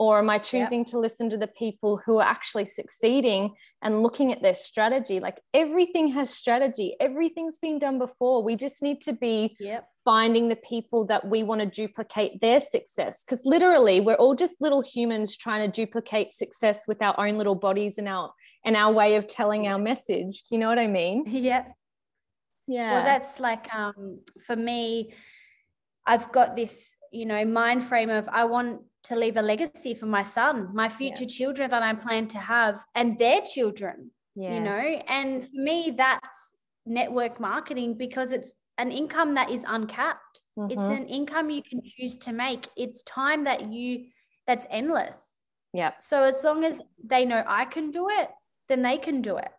[0.00, 4.32] Or am I choosing to listen to the people who are actually succeeding and looking
[4.32, 5.18] at their strategy?
[5.18, 8.44] Like everything has strategy, everything's been done before.
[8.44, 9.88] We just need to be yep.
[10.04, 13.24] finding the people that we want to duplicate their success.
[13.24, 17.56] Because literally, we're all just little humans trying to duplicate success with our own little
[17.56, 18.32] bodies and our
[18.64, 20.44] and our way of telling our message.
[20.44, 21.24] Do you know what I mean?
[21.28, 21.64] yeah
[22.68, 22.92] Yeah.
[22.92, 25.12] Well, that's like um, for me,
[26.06, 30.06] I've got this, you know, mind frame of I want to leave a legacy for
[30.06, 31.36] my son, my future yeah.
[31.38, 34.10] children that I plan to have, and their children.
[34.34, 34.54] Yeah.
[34.54, 36.52] You know, and for me, that's
[36.86, 40.42] network marketing because it's an income that is uncapped.
[40.58, 40.70] Mm-hmm.
[40.70, 42.68] It's an income you can choose to make.
[42.76, 44.06] It's time that you
[44.46, 45.34] that's endless.
[45.72, 45.92] Yeah.
[46.00, 48.28] So as long as they know I can do it,
[48.68, 49.50] then they can do it.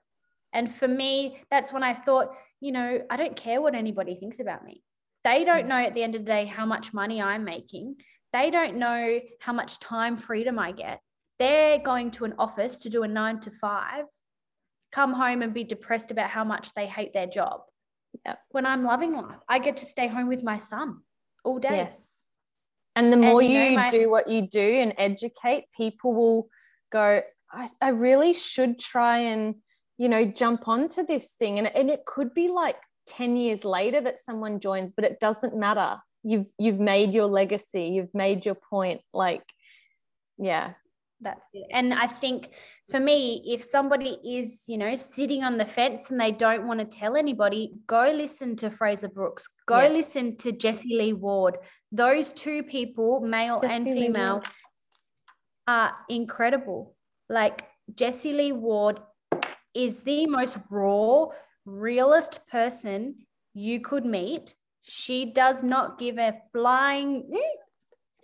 [0.53, 4.39] And for me, that's when I thought, you know, I don't care what anybody thinks
[4.39, 4.81] about me.
[5.23, 5.69] They don't mm.
[5.69, 7.97] know at the end of the day how much money I'm making.
[8.33, 11.01] They don't know how much time freedom I get.
[11.39, 14.05] They're going to an office to do a nine to five,
[14.91, 17.61] come home and be depressed about how much they hate their job.
[18.25, 18.39] Yep.
[18.49, 20.99] When I'm loving life, I get to stay home with my son
[21.43, 21.77] all day.
[21.77, 22.11] Yes.
[22.95, 26.13] And the more and, you, you know, my- do what you do and educate, people
[26.13, 26.49] will
[26.91, 29.55] go, I, I really should try and,
[29.97, 31.57] you know, jump onto this thing.
[31.57, 32.75] And, and it could be like
[33.07, 37.85] 10 years later that someone joins, but it doesn't matter you've you've made your legacy
[37.85, 39.43] you've made your point like
[40.37, 40.73] yeah
[41.21, 41.67] that's it.
[41.71, 42.49] And i think
[42.89, 46.79] for me if somebody is you know sitting on the fence and they don't want
[46.79, 49.93] to tell anybody go listen to Frazer Brookes go yes.
[49.93, 51.57] listen to Jessie Lee Ward.
[51.91, 54.43] Those two people male and female
[55.69, 56.95] are incredible.
[57.29, 58.99] Like Jessie Lee Ward
[59.75, 61.27] is the most raw
[61.65, 63.15] realist person
[63.53, 67.39] you could meet she does not give a flying mm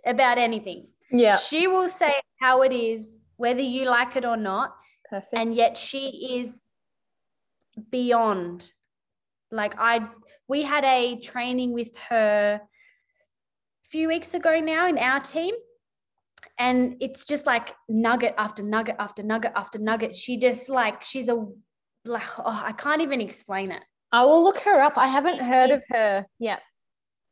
[0.06, 0.86] about anything.
[1.10, 1.38] Yeah.
[1.38, 4.74] She will say how it is, whether you like it or not.
[5.10, 5.34] Perfect.
[5.34, 6.60] And yet she is
[7.90, 8.70] beyond.
[9.50, 10.08] Like I
[10.48, 15.54] we had a training with her a few weeks ago now in our team.
[16.58, 20.14] And it's just like nugget after nugget after nugget after nugget.
[20.14, 21.46] She just like she's a
[22.04, 23.82] like oh, I can't even explain it.
[24.16, 24.96] I will look her up.
[24.96, 26.24] I haven't heard of her.
[26.38, 26.58] Yeah.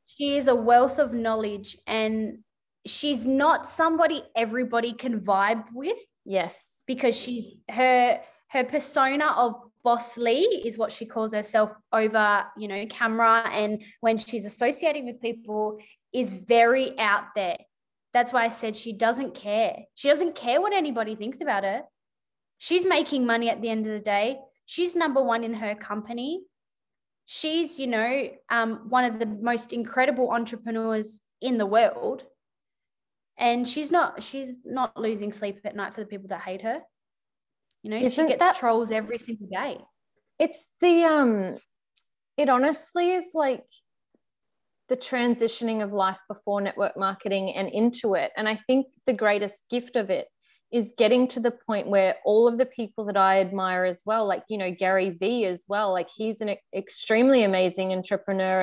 [0.07, 2.41] She is a wealth of knowledge and
[2.87, 5.97] she's not somebody everybody can vibe with.
[6.27, 6.55] Yes.
[6.87, 8.21] Because she's her
[8.51, 13.83] her persona of boss Lee is what she calls herself over, you know, camera and
[14.01, 15.79] when she's associating with people
[16.13, 17.57] is very out there.
[18.13, 19.77] That's why I said she doesn't care.
[19.95, 21.85] She doesn't care what anybody thinks about her.
[22.59, 24.37] She's making money at the end of the day.
[24.67, 26.43] She's number one in her company
[27.27, 32.25] she's you know um, one of the most incredible entrepreneurs in the world.
[33.37, 36.81] And she's not she's not losing sleep at night for the people that hate her.
[37.83, 39.79] You know Isn't she gets that, trolls every single day.
[40.39, 41.57] It's the um
[42.37, 43.65] it honestly is like
[44.89, 48.31] the transitioning of life before network marketing and into it.
[48.37, 50.29] And i think the greatest gift of it
[50.73, 54.27] is getting to the point where all of the people that I admire as well,
[54.27, 58.63] like, you know, Gary Vee as well, like he's an extremely amazing entrepreneur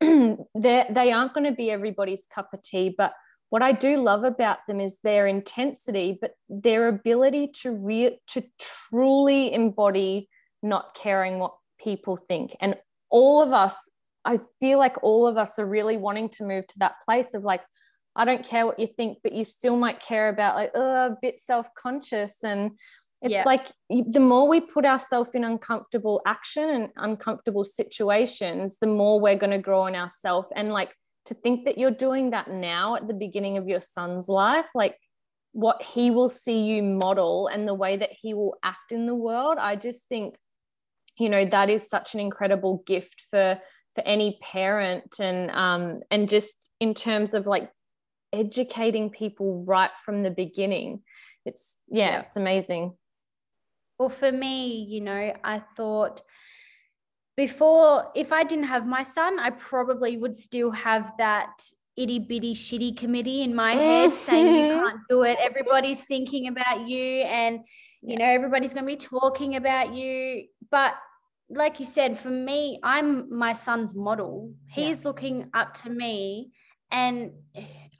[0.00, 2.94] and they aren't going to be everybody's cup of tea.
[2.96, 3.12] But
[3.50, 8.42] what I do love about them is their intensity, but their ability to re- to
[8.58, 10.28] truly embody
[10.62, 12.76] not caring what people think and
[13.10, 13.90] all of us
[14.24, 17.44] i feel like all of us are really wanting to move to that place of
[17.44, 17.60] like
[18.16, 21.16] i don't care what you think but you still might care about like oh, a
[21.20, 22.36] bit self-conscious.
[22.42, 22.72] And
[23.22, 23.44] it's yeah.
[23.44, 29.38] like the more we put ourselves in uncomfortable action and uncomfortable situations the more we're
[29.38, 30.94] going to grow in ourselves and like
[31.26, 34.96] to think that you're doing that now at the beginning of your son's life like
[35.52, 39.14] what he will see you model and the way that he will act in the
[39.14, 40.34] world i just think
[41.18, 43.58] you know that is such an incredible gift for
[43.94, 45.16] for any parent.
[45.20, 47.70] And um and just in terms of like
[48.34, 51.02] educating people right from the beginning
[51.44, 52.20] it's yeah, yeah.
[52.20, 52.94] it's amazing
[53.98, 56.22] well for me you know i thought
[57.36, 61.50] before if i didn't have my son i probably would still have that
[61.96, 64.80] itty bitty shitty committee in my head saying you mm-hmm.
[64.80, 65.38] can't do it.
[65.40, 67.60] Everybody's thinking about you and
[68.02, 70.46] you know everybody's going to be talking about you.
[70.70, 70.94] But
[71.50, 74.52] like you said, for me, I'm my son's model.
[74.66, 75.08] He's yeah.
[75.08, 76.50] looking up to me
[76.90, 77.32] and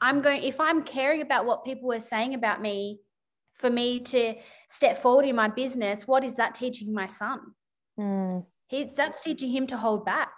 [0.01, 3.01] I'm going if I'm caring about what people are saying about me
[3.55, 4.35] for me to
[4.69, 7.41] step forward in my business, what is that teaching my son?
[7.99, 8.45] Mm.
[8.67, 10.33] He, that's teaching him to hold back.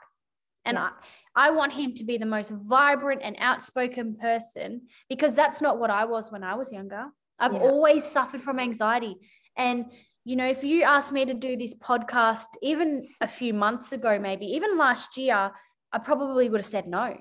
[0.64, 0.90] And yeah.
[1.34, 5.78] I, I want him to be the most vibrant and outspoken person because that's not
[5.78, 7.06] what I was when I was younger.
[7.38, 7.60] I've yeah.
[7.60, 9.16] always suffered from anxiety.
[9.56, 9.86] And,
[10.24, 14.18] you know, if you asked me to do this podcast even a few months ago,
[14.18, 15.52] maybe even last year,
[15.92, 17.16] I probably would have said no.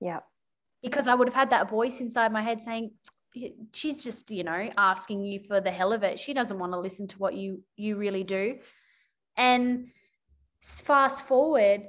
[0.00, 0.20] Yeah.
[0.82, 2.92] Because I would have had that voice inside my head saying,
[3.72, 6.18] she's just, you know, asking you for the hell of it.
[6.18, 8.58] She doesn't want to listen to what you you really do.
[9.36, 9.88] And
[10.62, 11.82] fast forward,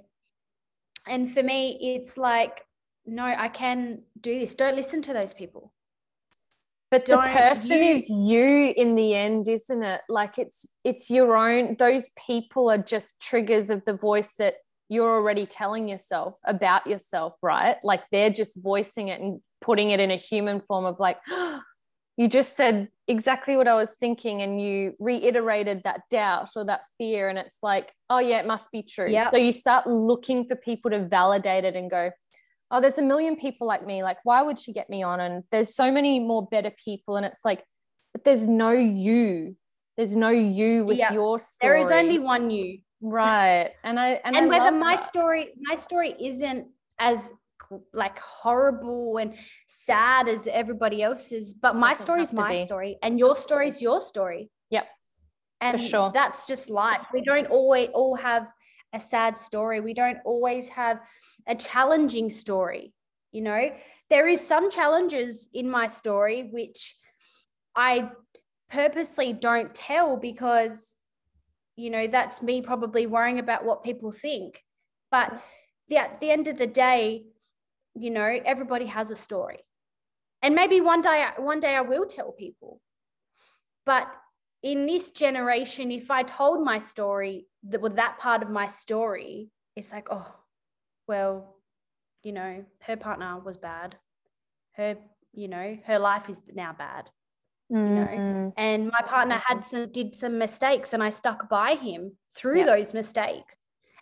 [1.08, 2.66] and for me it's like
[3.06, 5.74] no i can do this don't listen to those people
[6.90, 11.10] but don't, the person you, is you in the end isn't it like it's it's
[11.10, 14.56] your own those people are just triggers of the voice that
[14.92, 20.00] you're already telling yourself about yourself right like they're just voicing it and putting it
[20.00, 21.18] in a human form of like
[22.18, 26.82] you just said exactly what I was thinking and you reiterated that doubt or that
[26.98, 27.30] fear.
[27.30, 29.10] And it's like, oh, yeah, it must be true.
[29.10, 29.32] Yep.
[29.32, 32.12] So you start looking for people to validate it and go,
[32.70, 34.04] oh, there's a million people like me.
[34.04, 35.20] Like, why would she get me on?
[35.20, 37.16] And there's so many more better people.
[37.16, 37.64] And it's like,
[38.14, 39.56] but there's no you.
[39.98, 41.14] There's no you with yep.
[41.14, 41.58] your story.
[41.62, 42.80] There is only one you.
[43.02, 43.72] Right.
[43.84, 45.10] And I and, and I whether my that.
[45.10, 46.68] story, my story isn't
[47.00, 47.32] as
[47.94, 49.34] like horrible and
[49.68, 54.02] sad as everybody else's but my story is my story and your story is your
[54.02, 54.50] story.
[54.70, 54.88] Yep.
[55.62, 56.12] And For sure.
[56.14, 57.02] that's just life.
[57.14, 58.48] We don't always all have
[58.94, 59.80] a sad story.
[59.80, 61.00] We don't always have
[61.48, 62.94] a challenging story
[63.32, 63.70] you know?
[64.10, 66.96] There is some challenges in my story which
[67.76, 68.10] i
[68.70, 70.98] purposely don't tell because
[71.76, 74.64] you know that's me probably worrying about what people think.
[75.10, 75.42] But
[75.90, 77.26] the, at the end of the day
[77.96, 79.60] you know everybody has a story.
[80.42, 82.82] And maybe one day one day i will tell people.
[83.86, 84.08] But
[84.64, 89.50] in this generation if i told my story that with that part of my story
[89.76, 90.36] it's like oh
[91.08, 91.56] well
[92.22, 93.96] you know her partner was bad.
[94.74, 94.98] Her
[95.34, 97.10] you know her life is now bad
[97.72, 97.94] mm-hmm.
[97.94, 98.50] you know mm-hmm.
[98.58, 102.68] and my partner had some did some mistakes and i stuck by him through yep.
[102.68, 103.56] those mistakes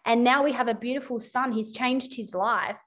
[0.06, 2.80] and now we have a beautiful son he's changed his life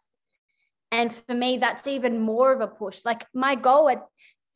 [0.92, 3.00] and for me, that's even more of a push.
[3.04, 4.06] Like my goal at,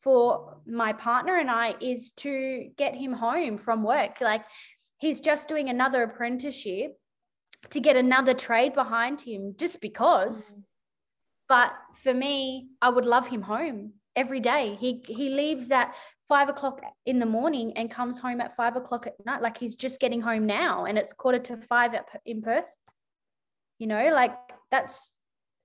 [0.03, 4.21] for my partner and I is to get him home from work.
[4.21, 4.45] Like
[4.99, 6.95] he's just doing another apprenticeship
[7.71, 10.45] to get another trade behind him just because.
[10.47, 10.61] Mm-hmm.
[11.49, 11.71] But
[12.03, 14.77] for me, I would love him home every day.
[14.79, 15.95] He he leaves at
[16.29, 19.41] five o'clock in the morning and comes home at five o'clock at night.
[19.41, 22.69] Like he's just getting home now, and it's quarter to five at, in Perth.
[23.79, 24.35] You know, like
[24.71, 25.11] that's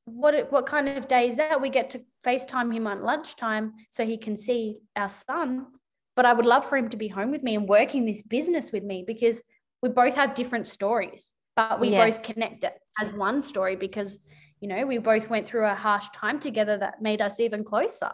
[0.04, 1.60] what what kind of day is that?
[1.60, 5.66] We get to FaceTime him at lunchtime so he can see our son.
[6.14, 8.70] But I would love for him to be home with me and working this business
[8.70, 9.42] with me because
[9.82, 12.18] we both have different stories, but we yes.
[12.18, 14.20] both connect it as one story because
[14.60, 18.12] you know we both went through a harsh time together that made us even closer.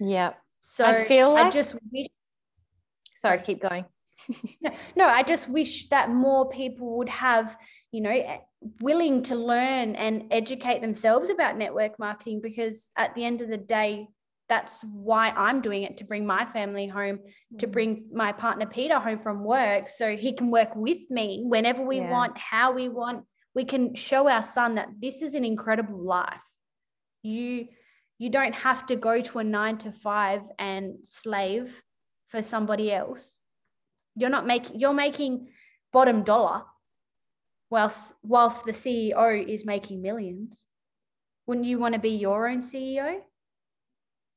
[0.00, 0.32] Yeah.
[0.68, 2.08] So I feel like I just wish.
[3.14, 3.84] Sorry, keep going.
[4.96, 7.56] no, I just wish that more people would have,
[7.92, 8.40] you know,
[8.80, 13.56] willing to learn and educate themselves about network marketing because at the end of the
[13.56, 14.08] day
[14.48, 17.20] that's why I'm doing it to bring my family home,
[17.58, 17.72] to mm.
[17.72, 21.98] bring my partner Peter home from work so he can work with me whenever we
[21.98, 22.10] yeah.
[22.10, 23.24] want, how we want.
[23.54, 26.42] We can show our son that this is an incredible life.
[27.22, 27.68] You
[28.18, 31.82] you don't have to go to a 9 to 5 and slave
[32.28, 33.40] for somebody else.
[34.14, 35.48] You're not making you're making
[35.92, 36.62] bottom dollar
[37.68, 40.64] whilst whilst the ceo is making millions.
[41.46, 43.20] Wouldn't you want to be your own ceo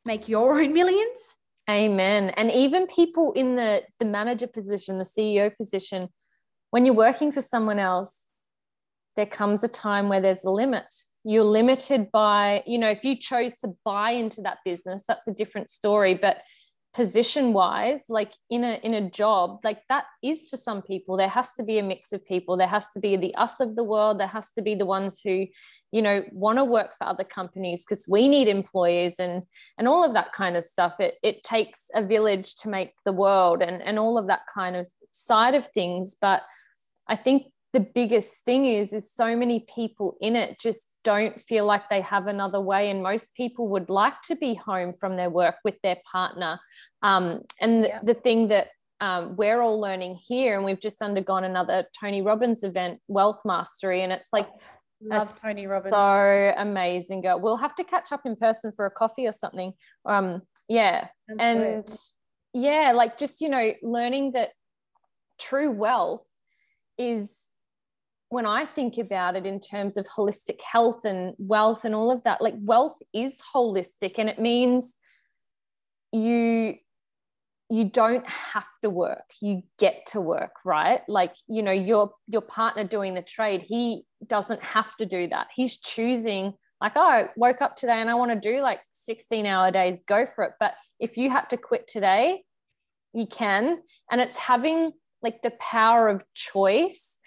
[0.05, 1.36] make your own millions?
[1.69, 2.32] Amen.
[2.32, 6.09] And even people in the the manager position the ceo position
[6.71, 8.21] when you're working for someone else
[9.15, 10.93] there comes a time where there's a limit
[11.24, 15.34] you're limited by you know if you chose to buy into that business that's a
[15.34, 16.13] different story.
[16.13, 16.38] But
[16.91, 21.17] position wise like in a in a job like that is for some people.
[21.17, 22.57] There has to be a mix of people.
[22.57, 24.20] There has to be the us of the world.
[24.20, 25.45] There has to be the ones who
[25.91, 29.43] you know want to work for other companies because we need employees and
[29.78, 30.99] and all of that kind of stuff.
[30.99, 34.76] It it takes a village to make the world and and all of that kind
[34.76, 36.15] of side of things.
[36.20, 36.41] But
[37.09, 41.65] i think the biggest thing is is so many people in it just don't feel
[41.65, 45.30] like they have another way and most people would like to be home from their
[45.30, 46.59] work with their partner
[47.03, 47.99] um, and yeah.
[47.99, 48.67] the, the, thing that
[49.01, 54.01] um, we're all learning here and we've just undergone another tony robbins event wealth mastery
[54.01, 54.49] and it's like
[55.01, 55.93] Love Tony Robbins.
[55.93, 57.39] So amazing girl.
[57.39, 59.72] We'll have to catch up in person for a coffee or something.
[60.05, 61.07] Um, yeah.
[61.39, 61.88] And
[62.53, 64.49] yeah, like just, you know, learning that
[65.39, 66.26] true wealth
[66.97, 67.49] is
[68.30, 72.23] when I think about it in terms of holistic health and wealth and all of
[72.23, 74.95] that, like wealth is holistic and it means
[76.11, 76.75] you
[77.71, 79.32] you don't have to work.
[79.41, 81.01] You get to work right?
[81.07, 85.47] Like you know your your partner doing the trade he doesn't have to do that.
[85.55, 89.45] He's choosing like oh I woke up today and i want to do like 16
[89.45, 90.53] hour days go for it.
[90.59, 92.43] But if you had to quit today
[93.13, 93.82] you can.
[94.11, 97.17] And it's having like the power of choice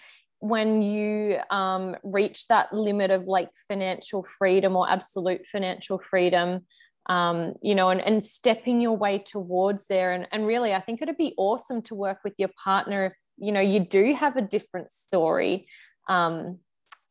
[0.42, 6.66] when you um, reach that limit of like financial freedom or absolute financial freedom
[7.06, 10.12] um, you know and, and stepping your way towards there.
[10.12, 13.52] And, and really i think it'd be awesome to work with your partner if you
[13.52, 15.68] know you do have a different story.
[16.08, 16.58] Um,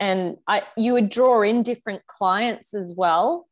[0.01, 3.47] and I, you would draw in different clients as well.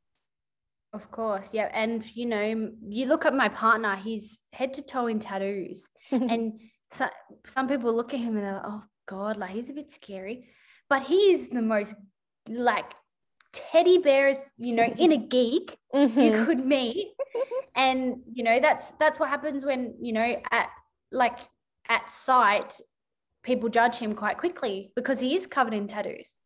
[0.92, 1.70] Of course yeah.
[1.74, 5.88] And you know you look at my partner he's head to toe in tattoos.
[6.12, 6.60] And
[6.92, 7.06] so,
[7.46, 10.50] some people look at him and they're like oh God, like he's a bit scary,
[10.88, 11.96] but he's the most
[12.48, 12.94] like
[13.52, 16.20] teddy bears, you know, in a geek mm-hmm.
[16.20, 17.08] you could meet.
[17.76, 20.70] and you know, that's that's what happens when, you know, at
[21.12, 21.40] like
[21.90, 22.80] at sight,
[23.44, 26.38] people judge him quite quickly because he is covered in tattoos.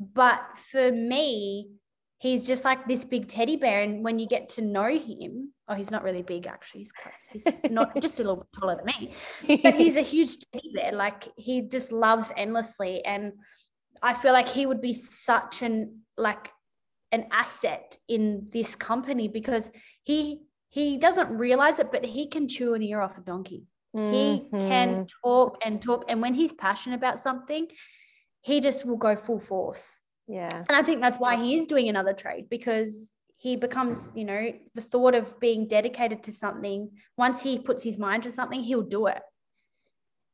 [0.00, 1.72] But for me,
[2.18, 3.82] he's just like this big teddy bear.
[3.82, 6.80] And when you get to know him, oh, he's not really big actually.
[6.80, 6.92] He's,
[7.44, 10.92] he's not just a little bit taller than me, but he's a huge teddy bear.
[10.92, 13.04] Like he just loves endlessly.
[13.04, 13.32] And
[14.02, 16.50] I feel like he would be such an like
[17.12, 19.70] an asset in this company because
[20.02, 23.64] he he doesn't realize it, but he can chew an ear off a donkey.
[23.94, 24.14] Mm-hmm.
[24.14, 25.04] He can mm-hmm.
[25.24, 26.04] talk and talk.
[26.08, 27.66] And when he's passionate about something,
[28.42, 30.00] he just will go full force.
[30.28, 30.64] Yeah.
[30.68, 34.50] And I think that's why he is doing another trade because he becomes, you know,
[34.74, 38.82] the thought of being dedicated to something, once he puts his mind to something, he'll
[38.82, 39.22] do it.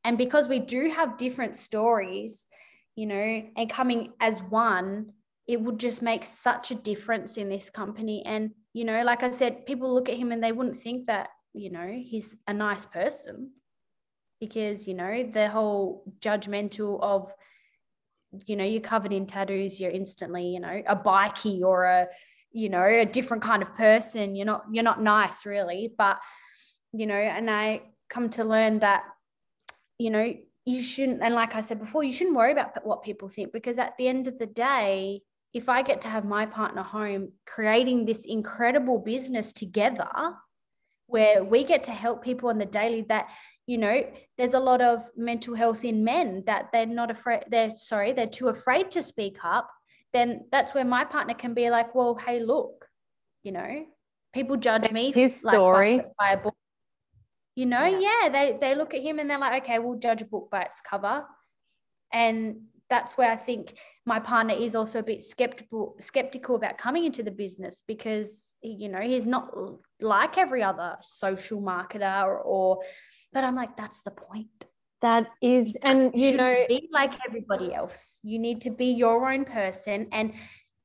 [0.03, 2.47] And because we do have different stories,
[2.95, 5.13] you know, and coming as one,
[5.47, 8.23] it would just make such a difference in this company.
[8.25, 11.29] And, you know, like I said, people look at him and they wouldn't think that,
[11.53, 13.51] you know, he's a nice person
[14.39, 17.31] because, you know, the whole judgmental of,
[18.45, 22.07] you know, you're covered in tattoos, you're instantly, you know, a bikie or a,
[22.51, 24.35] you know, a different kind of person.
[24.35, 25.93] You're not, you're not nice really.
[25.97, 26.19] But,
[26.91, 29.03] you know, and I come to learn that,
[29.97, 30.33] you know,
[30.65, 33.77] you shouldn't, and like I said before, you shouldn't worry about what people think because
[33.77, 35.21] at the end of the day,
[35.53, 40.09] if I get to have my partner home creating this incredible business together
[41.13, 43.29] where we get to help people on the daily that
[43.67, 44.01] you know
[44.35, 48.25] there's a lot of mental health in men that they're not afraid they're sorry they're
[48.25, 49.69] too afraid to speak up
[50.11, 52.87] then that's where my partner can be like well hey look
[53.43, 53.85] you know
[54.33, 56.55] people judge me his story like, by, a book
[57.55, 57.99] you know yeah.
[58.23, 60.63] yeah they they look at him and they're like okay we'll judge a book by
[60.63, 61.25] its cover.
[62.11, 63.75] And that's where I think
[64.05, 68.89] my partner is also a bit skeptical skeptical about coming into the business because you
[68.89, 69.49] know he's not
[69.99, 72.79] like every other social marketer or, or
[73.33, 74.65] but I'm like, that's the point.
[75.01, 78.19] That is, and you, you know, be like everybody else.
[78.23, 80.07] You need to be your own person.
[80.13, 80.33] And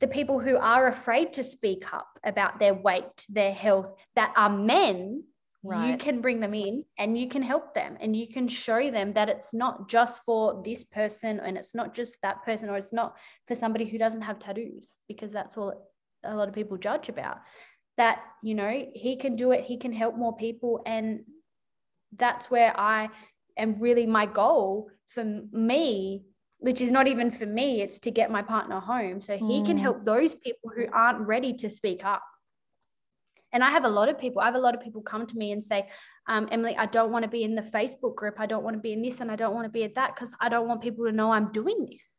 [0.01, 4.51] the people who are afraid to speak up about their weight, their health, that are
[4.51, 5.23] men,
[5.63, 5.91] right.
[5.91, 9.13] you can bring them in and you can help them and you can show them
[9.13, 12.93] that it's not just for this person and it's not just that person or it's
[12.93, 15.91] not for somebody who doesn't have tattoos because that's all
[16.25, 17.39] a lot of people judge about
[17.97, 21.21] that you know he can do it he can help more people and
[22.17, 23.09] that's where I
[23.57, 26.25] am really my goal for me
[26.59, 29.21] which is not even for me, it's to get my partner home.
[29.21, 29.67] So he mm.
[29.67, 32.23] can help those people who aren't ready to speak up.
[33.53, 35.37] And I have a lot of people, I have a lot of people come to
[35.37, 35.89] me and say,
[36.29, 38.39] um, Emily, I don't want to be in the Facebook group.
[38.39, 40.15] I don't want to be in this and I don't want to be at that
[40.15, 42.19] because I don't want people to know I'm doing this.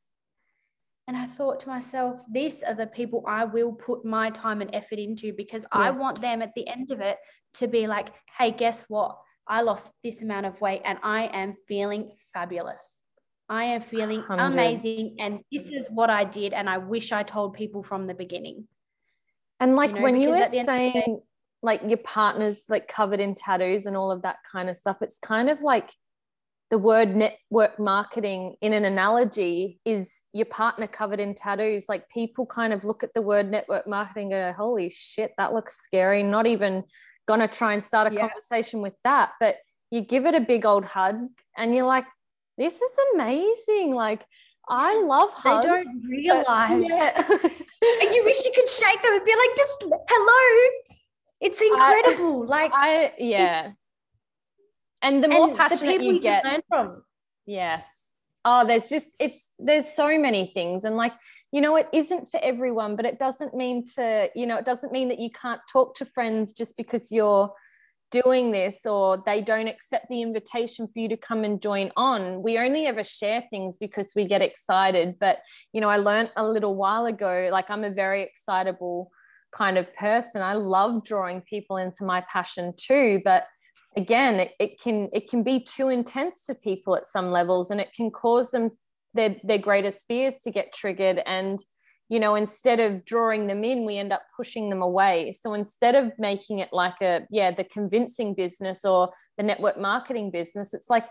[1.08, 4.70] And I thought to myself, these are the people I will put my time and
[4.74, 5.70] effort into because yes.
[5.72, 7.18] I want them at the end of it
[7.56, 9.18] to be like, hey, guess what?
[9.48, 13.02] I lost this amount of weight and I am feeling fabulous.
[13.50, 14.54] I am feeling 100.
[14.54, 15.16] amazing.
[15.20, 16.54] And this is what I did.
[16.54, 18.68] And I wish I told people from the beginning.
[19.60, 21.16] And like you know, when you were saying, day,
[21.62, 25.20] like your partner's like covered in tattoos and all of that kind of stuff, it's
[25.20, 25.92] kind of like
[26.70, 31.90] the word network marketing in an analogy is your partner covered in tattoos.
[31.90, 35.54] Like people kind of look at the word network marketing and go, holy shit, that
[35.54, 36.22] looks scary.
[36.22, 36.84] Not even
[37.38, 38.22] to try and start a yeah.
[38.22, 39.32] conversation with that.
[39.40, 39.58] But
[39.92, 42.06] you give it a big old hug and you're like,
[42.58, 43.94] this is amazing.
[43.94, 44.26] Like,
[44.68, 45.66] I love hugs.
[45.66, 46.86] They don't realize.
[46.88, 47.38] Yeah.
[47.82, 50.72] and you wish you could shake them and be like, just hello.
[51.42, 52.44] It's incredible.
[52.44, 53.72] I, like, I, yeah
[55.02, 57.04] and the more and passionate the you get learn from
[57.46, 57.86] yes
[58.46, 61.14] oh there's just it's there's so many things and like
[61.52, 64.92] you know it isn't for everyone but it doesn't mean to you know it doesn't
[64.92, 67.52] mean that you can't talk to friends just because you're
[68.12, 72.42] doing this or they don't accept the invitation for you to come and join on.
[72.42, 75.40] We only ever share things because we get excited but
[75.74, 79.12] you know i learned a little while ago like i'm a very excitable
[79.52, 80.42] kind of person.
[80.42, 83.46] I love drawing people into my passion too but
[83.98, 87.82] again it, it can it can be too intense to people at some levels and
[87.82, 88.72] it can cause them
[89.14, 91.60] their their greatest fears to get triggered and
[92.10, 95.96] you know instead of drawing them in we end up pushing them away so instead
[95.96, 100.90] of making it like a yeah the convincing business or the network marketing business it's
[100.90, 101.06] like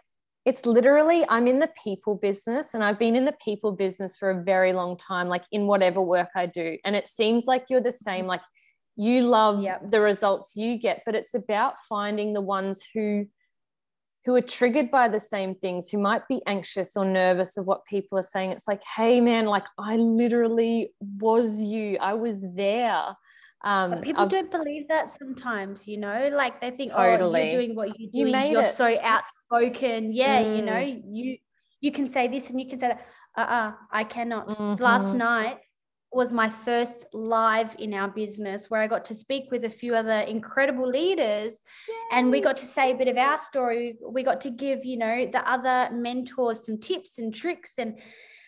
[0.45, 4.31] it's literally i'm in the people business and i've been in the people business for
[4.31, 7.81] a very long time like in whatever work i do and it seems like you're
[7.81, 8.43] the same like
[8.97, 9.81] you love yep.
[9.91, 13.27] the results you get but it's about finding the ones who
[14.29, 17.83] who are triggered by the same things who might be anxious or nervous of what
[17.87, 23.17] people are saying it's like hey man like i literally was you i was there
[23.65, 27.41] um but people I've, don't believe that sometimes you know like they think totally.
[27.41, 28.67] oh you're doing what you do you made you're it.
[28.67, 30.57] so outspoken yeah mm.
[30.57, 31.39] you know you
[31.81, 33.07] you can say this and you can say that
[33.39, 34.83] uh-uh i cannot mm-hmm.
[34.83, 35.57] last night
[36.11, 39.95] was my first live in our business where I got to speak with a few
[39.95, 41.95] other incredible leaders Yay.
[42.13, 43.99] and we got to say a bit of our story.
[44.03, 47.99] We got to give, you know, the other mentors some tips and tricks and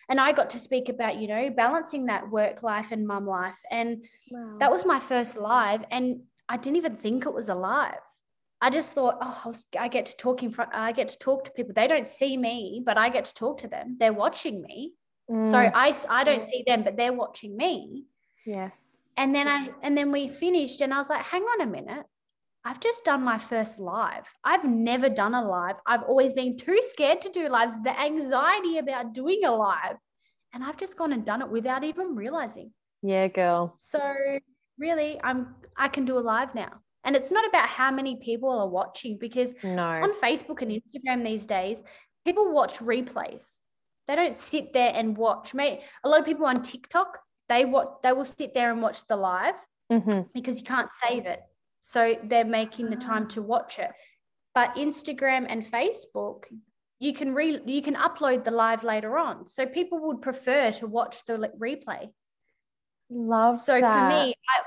[0.09, 3.59] and I got to speak about, you know, balancing that work life and mum life.
[3.71, 4.57] And wow.
[4.59, 8.01] that was my first live and I didn't even think it was a live.
[8.61, 11.19] I just thought, oh, I, was, I get to talk in front, I get to
[11.19, 11.73] talk to people.
[11.75, 13.97] They don't see me, but I get to talk to them.
[14.01, 14.95] They're watching me.
[15.31, 15.49] Mm.
[15.49, 18.05] So I I don't see them, but they're watching me.
[18.45, 18.97] Yes.
[19.17, 22.05] And then I and then we finished, and I was like, hang on a minute.
[22.65, 24.25] I've just done my first live.
[24.45, 25.77] I've never done a live.
[25.87, 29.97] I've always been too scared to do lives, the anxiety about doing a live.
[30.53, 32.73] And I've just gone and done it without even realizing.
[33.03, 33.77] Yeah, girl.
[33.79, 34.01] So
[34.79, 36.73] really, I'm I can do a live now.
[37.05, 39.87] And it's not about how many people are watching because no.
[39.87, 41.83] on Facebook and Instagram these days,
[42.27, 43.59] people watch replays.
[44.11, 45.55] They don't sit there and watch.
[45.55, 49.07] Mate, a lot of people on TikTok, they what they will sit there and watch
[49.07, 49.55] the live
[49.89, 50.23] mm-hmm.
[50.35, 51.41] because you can't save it.
[51.85, 53.93] So they're making the time to watch it.
[54.53, 56.47] But Instagram and Facebook,
[56.99, 59.47] you can re you can upload the live later on.
[59.47, 62.09] So people would prefer to watch the replay.
[63.11, 64.11] Love so that.
[64.11, 64.63] for me, I,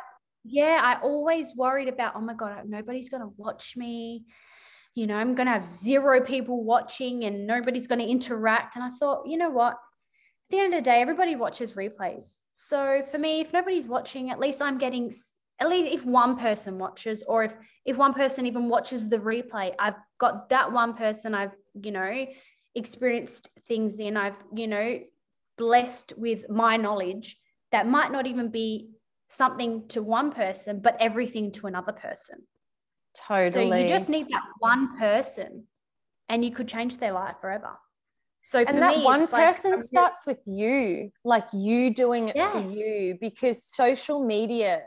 [0.45, 4.23] yeah, I always worried about, oh my God, nobody's gonna watch me
[4.95, 8.75] you know, I'm going to have zero people watching and nobody's going to interact.
[8.75, 9.73] And I thought, you know what?
[9.73, 9.79] At
[10.51, 12.41] the end of the day, everybody watches replays.
[12.51, 15.11] So for me, if nobody's watching, at least I'm getting,
[15.59, 17.53] at least if one person watches, or if,
[17.85, 22.27] if one person even watches the replay, I've got that one person I've, you know,
[22.75, 24.99] experienced things in, I've, you know,
[25.57, 27.37] blessed with my knowledge
[27.71, 28.89] that might not even be
[29.29, 32.43] something to one person, but everything to another person.
[33.15, 33.69] Totally.
[33.69, 35.65] So you just need that one person
[36.29, 37.77] and you could change their life forever.
[38.43, 42.51] So and that me, one person like, starts with you, like you doing it yes.
[42.51, 44.81] for you, because social media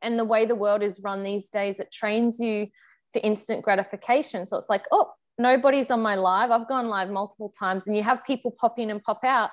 [0.00, 2.68] and the way the world is run these days, it trains you
[3.12, 4.46] for instant gratification.
[4.46, 6.50] So it's like, oh, nobody's on my live.
[6.50, 9.50] I've gone live multiple times, and you have people pop in and pop out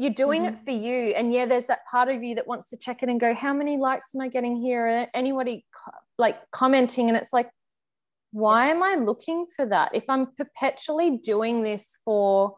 [0.00, 0.54] you're doing mm-hmm.
[0.54, 3.08] it for you and yeah there's that part of you that wants to check it
[3.08, 5.64] and go how many likes am i getting here anybody
[6.18, 7.50] like commenting and it's like
[8.32, 12.56] why am i looking for that if i'm perpetually doing this for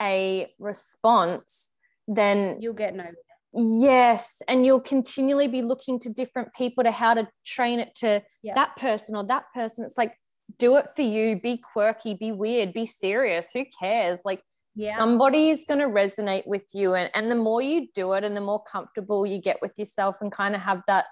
[0.00, 1.70] a response,
[2.06, 3.06] then you'll get no.
[3.52, 4.42] Yes.
[4.48, 8.54] And you'll continually be looking to different people to how to train it to Yeah.
[8.54, 9.84] that person or that person.
[9.84, 10.18] It's like,
[10.58, 13.52] do it for you, be quirky, be weird, be serious.
[13.52, 14.22] Who cares?
[14.24, 14.42] Like,
[14.76, 14.96] Yeah.
[14.96, 16.94] somebody is going to resonate with you.
[16.94, 20.16] And, and the more you do it and the more comfortable you get with yourself
[20.20, 21.06] and kind of have that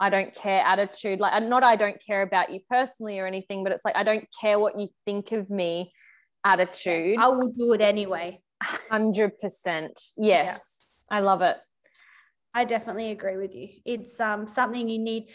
[0.00, 3.72] I don't care attitude, like, not I don't care about you personally or anything, but
[3.72, 5.92] it's like, I don't care what you think of me
[6.44, 7.18] attitude.
[7.18, 8.40] I will do it anyway.
[8.90, 10.12] 100%.
[10.16, 10.94] Yes.
[11.10, 11.56] I love it.
[12.54, 13.68] I definitely agree with you.
[13.84, 15.28] It's um something you need,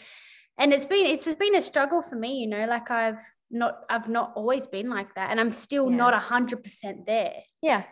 [0.58, 2.40] and it's been it's been a struggle for me.
[2.40, 3.18] You know, like I've
[3.50, 5.96] not I've not always been like that, and I'm still Yeah.
[5.96, 7.34] not a hundred percent there.
[7.62, 7.84] Yeah.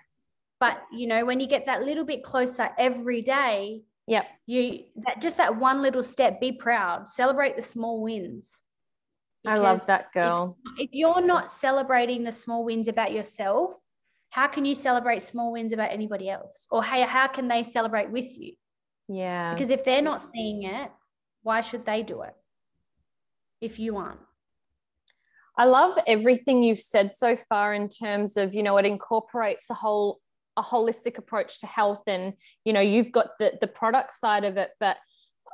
[0.61, 4.27] But you know, when you get that little bit closer every day, Yep.
[4.47, 6.41] you that just that one little step.
[6.41, 7.07] Be proud.
[7.09, 8.61] Celebrate the small wins.
[9.47, 10.57] I love Because that if- girl.
[10.79, 13.75] if you're not celebrating the small wins about yourself,
[14.31, 16.67] how can you celebrate small wins about anybody else?
[16.71, 18.55] Or hey, how can they celebrate with you?
[19.09, 19.53] Yeah.
[19.53, 20.91] Because if they're not seeing it,
[21.43, 22.35] why should they do it?
[23.61, 24.21] If you aren't.
[25.59, 29.75] I love everything you've said so far in terms of, you know, it incorporates a
[29.75, 30.21] whole
[30.59, 32.35] a holistic approach to health and,
[32.67, 34.97] you know, you've got the the product side of it, but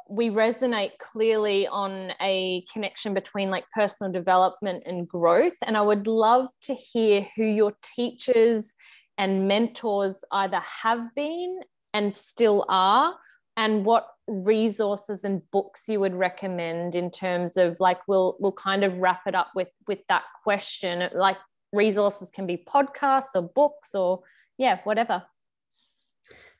[0.08, 5.54] we resonate clearly on a connection between like personal development and growth.
[5.66, 8.74] And I would love to hear who your teachers
[9.18, 11.60] and mentors either have been
[11.92, 13.14] and still are
[13.56, 18.84] and what resources and books you would recommend in terms of like we'll we'll kind
[18.84, 21.38] of wrap it up with with that question like
[21.72, 24.20] resources can be podcasts or books or
[24.58, 25.22] yeah whatever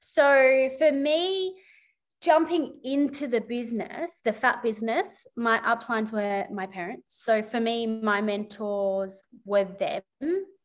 [0.01, 1.55] So for me,
[2.21, 7.23] jumping into the business, the PHATT business, my uplines were my parents.
[7.25, 10.03] So for me, my mentors were them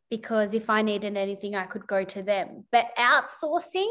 [0.09, 2.65] because if I needed anything, I could go to them.
[2.71, 3.89] But outsourcing,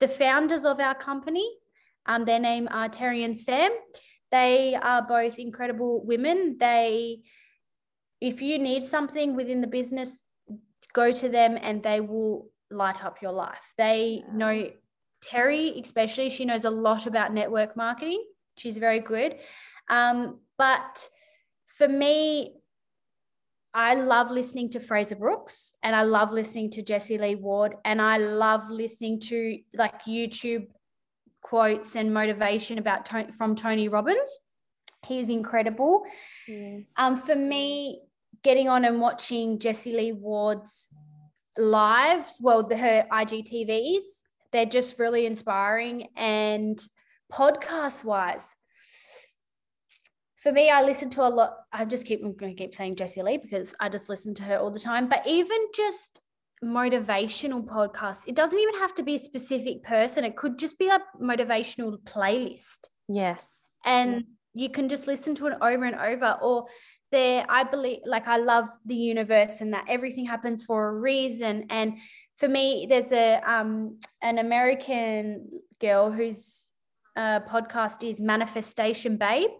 [0.00, 1.48] the founders of our company,
[2.06, 3.70] um, their name are Terry and Sam.
[4.30, 6.56] They are both incredible women.
[6.58, 7.20] They,
[8.20, 10.22] if you need something within the business,
[10.92, 13.74] go to them and they will light up your life.
[13.78, 14.70] They know
[15.22, 18.24] Terry, especially, she knows a lot about network marketing.
[18.56, 19.36] She's very good.
[19.88, 21.08] Um, but
[21.66, 22.54] for me,
[23.72, 28.00] I love listening to Frazer Brookes and I love listening to Jessie Lee Ward and
[28.00, 30.68] I love listening to like YouTube
[31.54, 34.40] quotes and motivation about from Tony Robbins.
[35.06, 36.02] He's incredible.
[36.96, 38.00] Um, for me,
[38.42, 40.88] getting on and watching Jessie Lee Ward's
[41.56, 44.02] live, well, the, her IGTVs,
[44.52, 46.08] they're just really inspiring.
[46.16, 46.76] And
[47.32, 48.48] podcast wise,
[50.42, 51.54] for me, I listen to a lot.
[51.72, 54.42] I just keep, I'm going to keep saying Jessie Lee because I just listen to
[54.42, 55.08] her all the time.
[55.08, 56.20] But even just
[56.64, 58.24] motivational podcast.
[58.26, 60.24] it doesn't even have to be a specific person.
[60.24, 62.88] It could just be a motivational playlist.
[63.08, 63.72] Yes.
[63.84, 66.66] And you can just listen to it over and over or
[67.10, 71.66] there i believe like i love the universe and that everything happens for a reason.
[71.70, 71.98] And
[72.36, 75.48] for me there's a um an american
[75.80, 76.70] girl whose
[77.16, 79.50] uh, podcast is manifestation babe.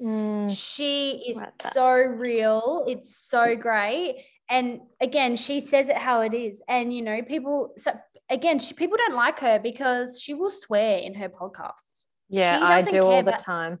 [0.00, 4.16] Mm, she is Like so real it's so great
[4.50, 7.92] and again she says it how it is and you know people so
[8.30, 12.64] again she, people don't like her because she will swear in her podcasts yeah She
[12.64, 13.78] i doesn't do all the time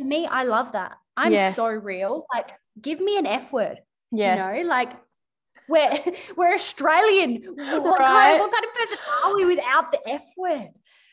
[0.00, 0.92] for me, I love that.
[1.16, 2.24] I'm so real.
[2.34, 2.48] Like,
[2.80, 3.80] give me an F word.
[4.10, 4.92] yes You know, like
[5.68, 5.90] we're
[6.36, 7.42] we're Australian.
[7.54, 10.70] What, kind, what kind of person are we without the F word?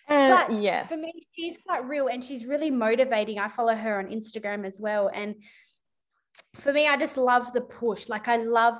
[0.08, 3.40] and But yes for me, she's quite real and she's really motivating.
[3.40, 5.12] I follow her on Instagram as well.
[5.14, 5.36] And
[6.56, 8.10] for me, I just love the push.
[8.10, 8.76] Like I love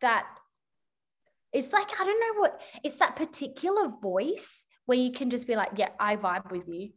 [0.00, 0.26] that.
[1.52, 5.56] It's like, I don't know what it's that particular voice where you can just be
[5.56, 6.90] like, yeah, I vibe with you.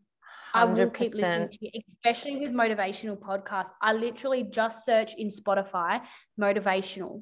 [0.53, 3.71] I will keep listening to you, especially with motivational podcasts.
[3.81, 6.01] I literally just search in Spotify
[6.39, 7.21] motivational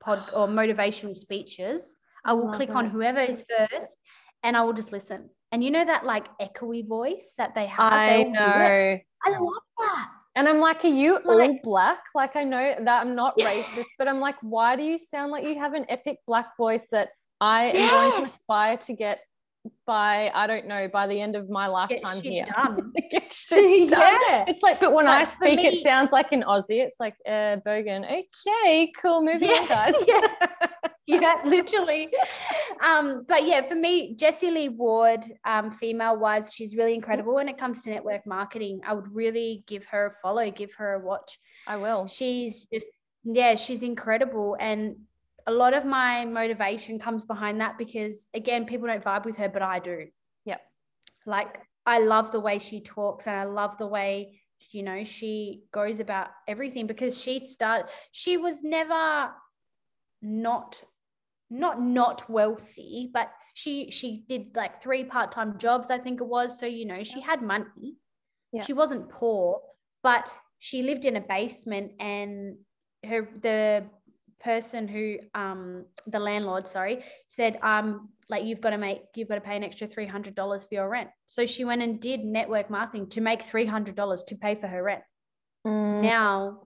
[0.00, 1.96] pod or motivational speeches.
[2.24, 3.98] I will Love click on whoever is first
[4.42, 5.28] and I will just listen.
[5.50, 7.92] And you know that like echoey voice that they have?
[7.92, 8.30] i it.
[8.30, 10.08] know I love that.
[10.34, 12.00] And I'm like, are you all black?
[12.14, 15.44] Like, I know that I'm not racist, but I'm like, why do you sound like
[15.44, 17.10] you have an epic black voice that
[17.40, 19.20] I am going to aspire to get
[19.86, 22.44] by, I don't know, by the end of my lifetime here?
[22.44, 22.92] done.
[23.10, 24.00] Get shit done.
[24.28, 24.44] yeah.
[24.48, 26.82] It's like, but when I But for speak, it sounds like an Aussie.
[26.82, 28.04] It's like, uh, Bogan.
[28.04, 29.22] Okay, cool.
[29.22, 29.94] Moving on, guys.
[30.08, 30.22] yeah.
[31.06, 32.08] yeah, literally.
[32.80, 37.48] Um, but yeah, for me, Jessie Lee Ward, um, female wise, she's really incredible when
[37.48, 38.80] it comes to network marketing.
[38.86, 41.40] I would really give her a follow, give her a watch.
[41.66, 42.06] I will.
[42.06, 42.86] She's just,
[43.24, 44.56] yeah, she's incredible.
[44.60, 44.96] And
[45.48, 49.48] a lot of my motivation comes behind that because again, people don't vibe with her,
[49.48, 50.06] but I do.
[50.44, 50.60] Yep.
[51.26, 54.38] Like I love the way she talks and I love the way
[54.70, 59.32] you know she goes about everything because she started she was never
[60.22, 60.80] not
[61.52, 66.58] not not wealthy but she she did like three part-time jobs i think it was.
[66.58, 67.96] So you know she had money.
[68.52, 68.64] Yeah.
[68.64, 69.60] she wasn't poor
[70.02, 70.24] but
[70.58, 72.56] she lived in a basement and
[73.04, 73.84] her the
[74.40, 79.36] person who um the landlord sorry said um like you've got to make you've got
[79.36, 81.10] to pay an extra $300 for your rent.
[81.26, 85.02] So she went and did network marketing to make $300 to pay for her rent.
[85.66, 86.02] Mm.
[86.02, 86.62] now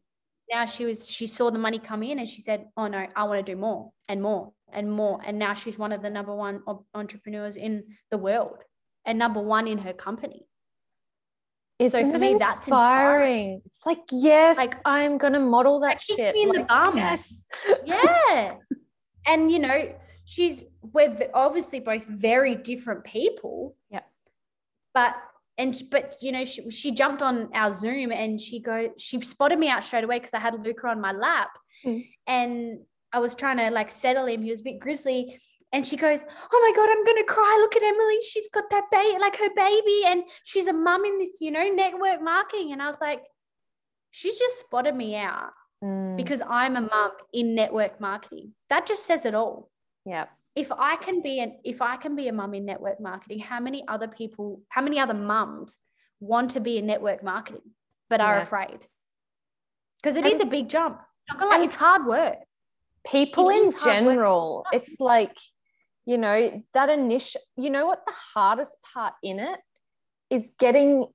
[0.51, 3.24] now she was she saw the money come in and she said oh no i
[3.24, 6.34] want to do more and more and more and now she's one of the number
[6.34, 6.61] one
[6.94, 8.59] entrepreneurs in the world
[9.05, 10.47] and number one in her company
[11.78, 12.38] isn't so for me, inspiring?
[12.38, 13.62] That's inspiring.
[13.66, 16.34] It's like, yes, like I'm gonna model that shit.
[16.34, 16.97] Me in like, the bum.
[16.97, 17.47] Yes.
[17.84, 18.55] yeah.
[19.26, 19.94] and you know,
[20.24, 23.76] she's we're obviously both very different people.
[23.90, 24.01] Yeah.
[24.94, 25.16] But
[25.59, 29.59] and but you know, she, she jumped on our Zoom and she go, she spotted
[29.59, 31.50] me out straight away because I had Luca on my lap.
[31.84, 32.07] Mm.
[32.26, 32.78] And
[33.12, 34.42] I was trying to like settle him.
[34.42, 35.38] He was a bit grizzly
[35.72, 37.59] and she goes, "Oh my god, I'm gonna cry!
[37.61, 38.18] Look at Emily.
[38.22, 41.68] She's got that baby, like her baby, and she's a mum in this, you know,
[41.68, 43.22] network marketing." And I was like,
[44.11, 45.50] "She just spotted me out
[45.82, 46.16] mm.
[46.16, 48.52] because I'm a mum in network marketing.
[48.70, 49.70] That just says it all."
[50.04, 50.26] Yeah.
[50.57, 53.61] If I can be an if I can be a mum in network marketing, how
[53.61, 55.76] many other people, how many other mums
[56.18, 57.62] want to be in network marketing
[58.09, 58.78] but are afraid?
[60.02, 61.00] Because it and, is a big jump.
[61.38, 62.38] Like, it's hard work
[63.07, 65.36] people it in general it's like
[66.04, 69.61] you know that initial you know what the hardest part in it
[70.30, 71.07] is getting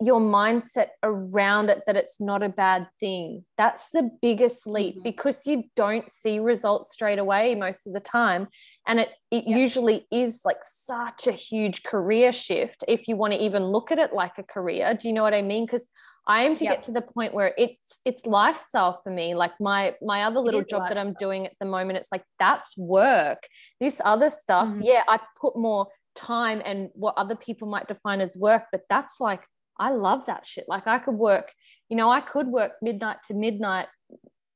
[0.00, 5.02] your mindset around it that it's not a bad thing that's the biggest leap mm-hmm.
[5.02, 8.46] because you don't see results straight away most of the time
[8.86, 9.58] and it it yep.
[9.58, 13.98] usually is like such a huge career shift if you want to even look at
[13.98, 15.86] it like a career do you know what i mean because
[16.30, 16.74] I aim to yep.
[16.74, 19.34] get to the point where it's it's lifestyle for me.
[19.34, 20.94] Like my my other little job lifestyle.
[20.94, 23.44] that I'm doing at the moment, it's like that's work.
[23.80, 24.82] This other stuff, mm-hmm.
[24.82, 29.20] yeah, I put more time and what other people might define as work, but that's
[29.20, 29.40] like
[29.78, 30.64] I love that shit.
[30.68, 31.52] Like I could work,
[31.88, 33.86] you know, I could work midnight to midnight,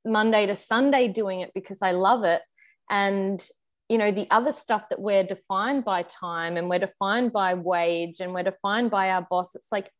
[0.04, 2.42] Monday to Sunday doing it because I love it.
[2.90, 3.42] And
[3.88, 8.20] you know the other stuff that we're defined by time and we're defined by wage
[8.20, 9.90] and we're defined by our boss it's like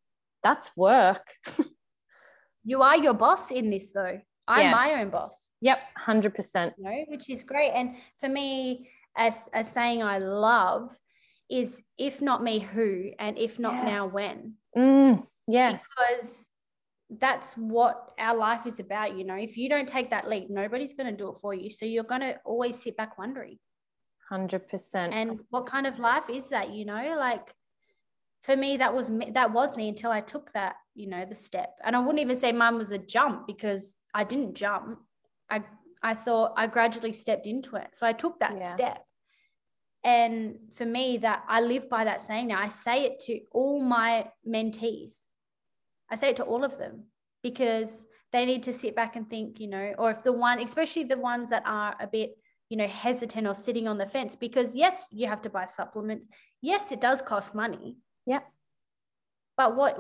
[0.42, 1.34] that's work.
[2.64, 4.20] you are your boss in this though.
[4.48, 4.70] I'm yeah.
[4.72, 5.50] my own boss.
[5.60, 6.72] Yep, 100%.
[6.76, 7.70] You know, which is great.
[7.70, 10.90] And for me, as a saying I love
[11.48, 13.10] is if not me, who?
[13.18, 13.94] And if not yes.
[13.94, 14.54] now, when?
[14.76, 15.86] Mm, yes.
[15.96, 16.48] Because
[17.10, 19.16] that's what our life is about.
[19.16, 21.68] You know, if you don't take that leap, nobody's going to do it for you.
[21.70, 23.58] So you're going to always sit back wondering.
[24.30, 24.94] 100%.
[24.94, 26.70] And what kind of life is that?
[26.70, 27.54] You know, like
[28.42, 31.34] for me that was me, that was me until I took that you know the
[31.34, 34.98] step and I wouldn't even say mine was a jump because I didn't jump
[35.50, 35.62] I
[36.02, 38.70] I thought I gradually stepped into it so I took that yeah.
[38.70, 39.04] step
[40.05, 43.80] and for me that I live by that saying now I say it to all
[43.80, 45.12] my mentees
[46.11, 47.05] I say it to all of them
[47.42, 51.05] because they need to sit back and think you know or if the one especially
[51.05, 52.36] the ones that are a bit
[52.68, 56.26] you know hesitant or sitting on the fence because yes you have to buy supplements
[56.61, 57.96] yes it does cost money
[58.26, 58.40] yeah.
[59.57, 59.98] But what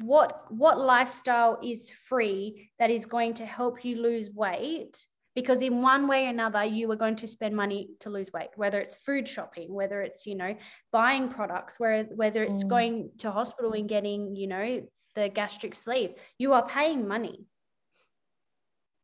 [0.00, 5.04] what what lifestyle is free that is going to help you lose weight?
[5.34, 8.50] Because in one way or another, you are going to spend money to lose weight,
[8.54, 10.54] whether it's food shopping, whether it's, you know,
[10.92, 12.68] buying products, where whether it's mm.
[12.68, 17.46] going to hospital and getting, you know, the gastric sleeve, you are paying money.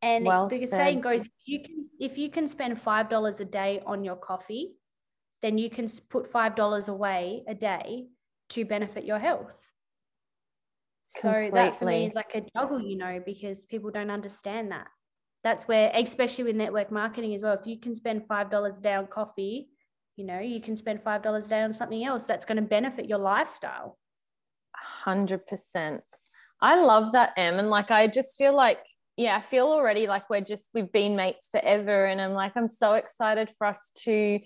[0.02, 0.68] And well the said.
[0.68, 4.72] saying goes, you can if you can spend five dollars a day on your coffee,
[5.42, 8.06] then you can put five dollars away a day
[8.50, 9.54] to benefit your health.
[11.20, 11.50] Completely.
[11.50, 14.86] So that for me is like a juggle, you know, because people don't understand that.
[15.42, 18.94] That's where, especially with network marketing as well, if you can spend $5 a day
[18.94, 19.68] on coffee,
[20.16, 23.08] you know, you can spend $5 a day on something else that's going to benefit
[23.08, 23.98] your lifestyle.
[25.04, 26.00] 100%.
[26.60, 27.58] I love that, Em.
[27.58, 28.80] And like, I just feel like,
[29.16, 32.06] yeah, I feel already like we're just, we've been mates forever.
[32.06, 34.40] And I'm like, I'm so excited for us to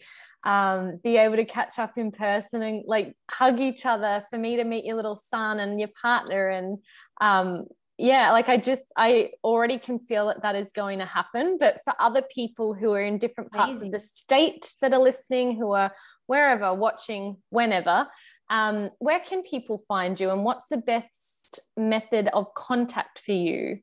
[0.45, 4.57] um, be able to catch up in person and like hug each other for me
[4.57, 6.78] to meet your little son and your partner and
[7.20, 7.66] um,
[7.99, 11.80] yeah like i just i already can feel that that is going to happen but
[11.84, 13.88] for other people who are in different parts Amazing.
[13.88, 15.92] of the state that are listening who are
[16.26, 18.07] wherever watching whenever
[18.51, 23.78] um, where can people find you and what's the best method of contact for you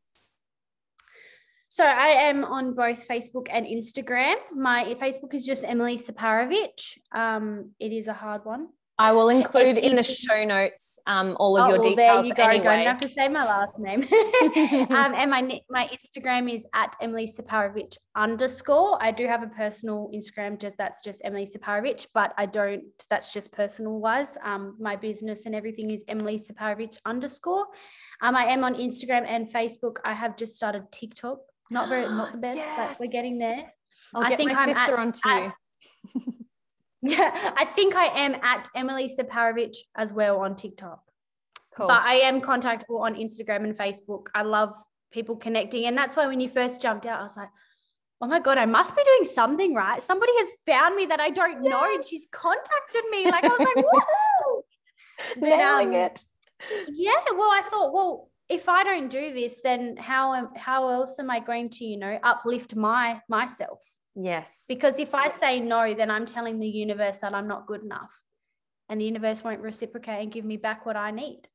[1.69, 4.35] So I am on both Facebook and Instagram.
[4.51, 6.99] My Facebook is just Emily Separovic.
[7.15, 8.67] Um, it is a hard one.
[8.97, 12.29] I will include in the show notes um, all of oh, your well, details.
[12.35, 12.69] There you go.
[12.69, 12.79] Anyway.
[12.79, 14.01] You don't have to say my last name.
[14.91, 19.01] um, and my my Instagram is at Emily Separovic underscore.
[19.01, 22.83] I do have a personal Instagram, just that's just Emily Separovic, but I don't.
[23.09, 24.37] That's just personal wise.
[24.43, 27.65] Um, my business and everything is Emily Separovic underscore.
[28.21, 29.95] Um, I am on Instagram and Facebook.
[30.05, 31.39] I have just started TikTok.
[31.71, 32.77] Not very, not the best, yes.
[32.77, 33.73] but we're getting there.
[34.13, 35.53] I'll I think my I'm sister onto at,
[36.15, 36.21] you.
[37.01, 41.01] Yeah, I think I am at Emily Separovic as well on TikTok.
[41.75, 41.87] Cool.
[41.87, 44.27] But I am contactable on Instagram and Facebook.
[44.35, 44.75] I love
[45.11, 45.85] people connecting.
[45.85, 47.49] And that's why when you first jumped out, I was like,
[48.21, 50.01] oh my God, I must be doing something right.
[50.01, 51.71] Somebody has found me that I don't yes.
[51.71, 51.93] know.
[51.93, 53.25] And she's contacted me.
[53.25, 54.63] Like I was like, whoa.
[55.37, 56.23] Nailing um, it.
[56.89, 57.13] Yeah.
[57.31, 61.31] Well, I thought, well, if I don't do this, then how am how else am
[61.31, 63.79] I going to, you know, uplift my myself?
[64.15, 64.65] Yes.
[64.67, 68.11] Because if I say no, then I'm telling the universe that I'm not good enough.
[68.89, 71.47] And the universe won't reciprocate and give me back what I need.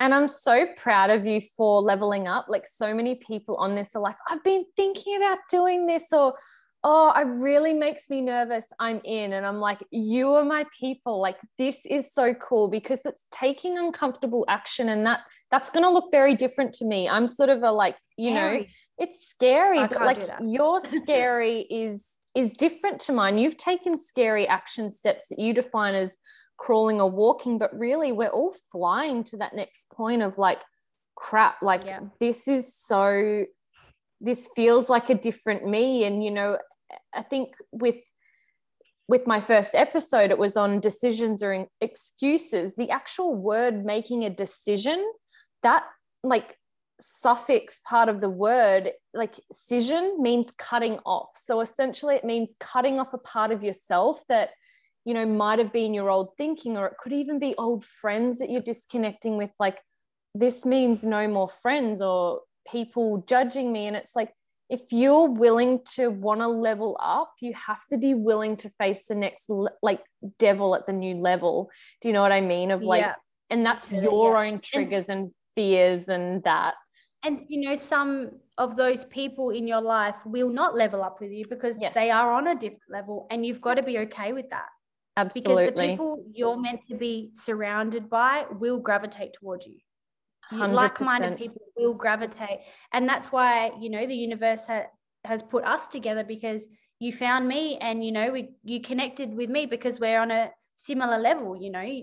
[0.00, 2.46] And I'm so proud of you for leveling up.
[2.48, 6.34] Like so many people on this are like, I've been thinking about doing this, or
[6.82, 8.66] oh, it really makes me nervous.
[8.78, 9.32] I'm in.
[9.32, 11.20] And I'm like, you are my people.
[11.20, 14.88] Like this is so cool because it's taking uncomfortable action.
[14.88, 15.20] And that
[15.50, 17.08] that's gonna look very different to me.
[17.08, 18.64] I'm sort of a like, you know,
[18.98, 23.38] it's scary I but like your scary is is different to mine.
[23.38, 26.16] You've taken scary action steps that you define as
[26.56, 30.60] crawling or walking but really we're all flying to that next point of like
[31.16, 32.00] crap like yeah.
[32.20, 33.44] this is so
[34.20, 36.04] this feels like a different me.
[36.04, 36.58] And you know
[37.12, 37.96] i think with
[39.08, 42.76] with my first episode it was on decisions or excuses.
[42.76, 45.04] The actual word making a decision
[45.62, 45.84] that
[46.22, 46.56] like
[47.00, 51.30] suffix part of the word, like scission, means cutting off.
[51.34, 54.50] So essentially, it means cutting off a part of yourself that,
[55.04, 58.38] you know, might have been your old thinking, or it could even be old friends
[58.38, 59.50] that you're disconnecting with.
[59.58, 59.80] Like,
[60.34, 62.40] this means no more friends or
[62.70, 63.86] people judging me.
[63.86, 64.32] And it's like,
[64.70, 69.06] if you're willing to want to level up, you have to be willing to face
[69.06, 69.50] the next,
[69.82, 70.00] like,
[70.38, 71.70] devil at the new level.
[72.00, 72.70] Do you know what I mean?
[72.70, 73.14] Of like, yeah.
[73.50, 74.48] and that's your yeah.
[74.48, 76.74] own triggers and fears and that
[77.24, 81.32] and you know some of those people in your life will not level up with
[81.32, 81.94] you because yes.
[81.94, 84.68] they are on a different level and you've got to be okay with that.
[85.16, 89.78] Absolutely because the people you're meant to be surrounded by will gravitate towards you.
[90.52, 90.72] 100%.
[90.72, 92.60] like-minded people will gravitate.
[92.92, 94.86] And that's why you know the universe ha-
[95.24, 96.68] has put us together because
[97.00, 100.50] you found me and you know we you connected with me because we're on a
[100.74, 102.02] similar level you know.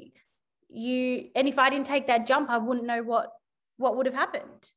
[0.73, 3.33] You and if i didn't take that jump i wouldn't know what
[3.75, 4.71] what would have happened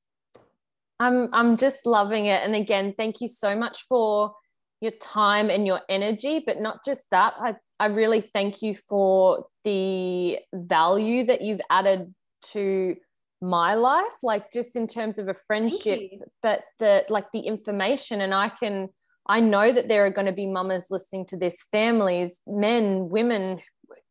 [1.01, 2.43] I'm I'm just loving it.
[2.45, 4.35] And again, thank you so much for
[4.81, 6.43] your time and your energy.
[6.45, 12.15] But not just that, I, I really thank you for the value that you've added
[12.53, 12.97] to
[13.41, 16.01] my life, like just in terms of a friendship,
[16.43, 18.21] but the like the information.
[18.21, 18.89] And I can
[19.27, 23.61] I know that there are going to be mamas listening to this, families, men, women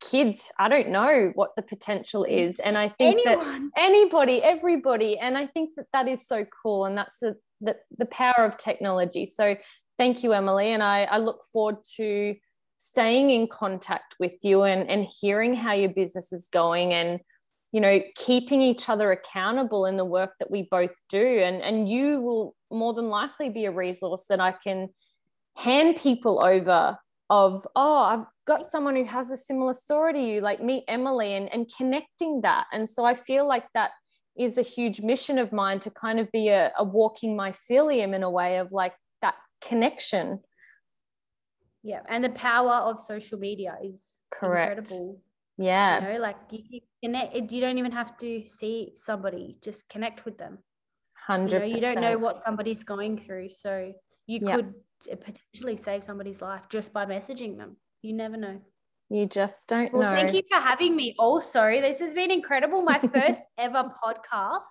[0.03, 3.71] kids i don't know what the potential is and i think Anyone.
[3.75, 7.77] that anybody everybody and i think that that is so cool and that's the, the,
[7.97, 9.55] the power of technology so
[9.97, 12.35] thank you emily and I, I look forward to
[12.77, 17.21] staying in contact with you and, and hearing how your business is going and
[17.71, 21.89] you know keeping each other accountable in the work that we both do and and
[21.89, 24.89] you will more than likely be a resource that i can
[25.55, 26.97] hand people over
[27.29, 31.35] of oh i've got someone who has a similar story to you like meet emily
[31.35, 32.65] and, and connecting that.
[32.71, 33.91] And so i feel like that
[34.37, 38.23] is a huge mission of mine to kind of be a, a walking mycelium in
[38.23, 40.39] a way of like that connection.
[41.83, 44.79] Yeah and the power of social media is correct.
[44.79, 45.21] incredible.
[45.57, 46.01] Yeah.
[46.01, 50.37] You know like you connect you don't even have to see somebody just connect with
[50.37, 50.57] them.
[51.27, 53.93] 100 you, know, you don't know what somebody's going through so
[54.27, 54.55] you yep.
[54.57, 54.73] could
[55.07, 58.59] potentially save somebody's life just by messaging them you never know.
[59.09, 60.09] You just don't well, know.
[60.09, 61.15] Thank you for having me.
[61.17, 62.83] Also, this has been incredible.
[62.83, 64.63] My first ever podcast.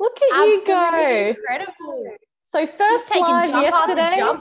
[0.00, 1.28] Look at Absolutely you go.
[1.28, 2.04] Incredible.
[2.44, 4.20] So first live yesterday.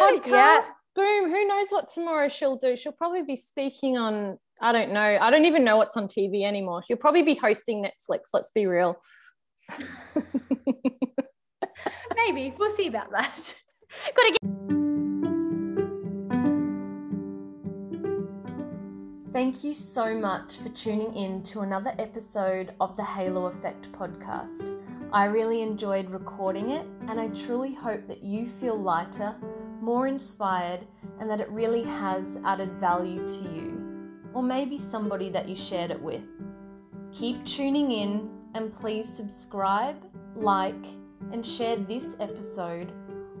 [0.00, 0.68] Podcast.
[0.94, 1.30] Boom.
[1.30, 2.76] Who knows what tomorrow she'll do?
[2.76, 5.18] She'll probably be speaking on, I don't know.
[5.20, 6.82] I don't even know what's on TV anymore.
[6.86, 8.28] She'll probably be hosting Netflix.
[8.32, 8.96] Let's be real.
[12.16, 12.54] Maybe.
[12.58, 13.56] We'll see about that.
[19.32, 24.76] Thank you so much for tuning in to another episode of the Halo Effect podcast.
[25.12, 29.36] I really enjoyed recording it, and I truly hope that you feel lighter,
[29.80, 30.80] more inspired,
[31.20, 35.92] and that it really has added value to you, or maybe somebody that you shared
[35.92, 36.24] it with.
[37.12, 39.96] Keep tuning in, and please subscribe,
[40.34, 40.84] like,
[41.32, 42.92] and share this episode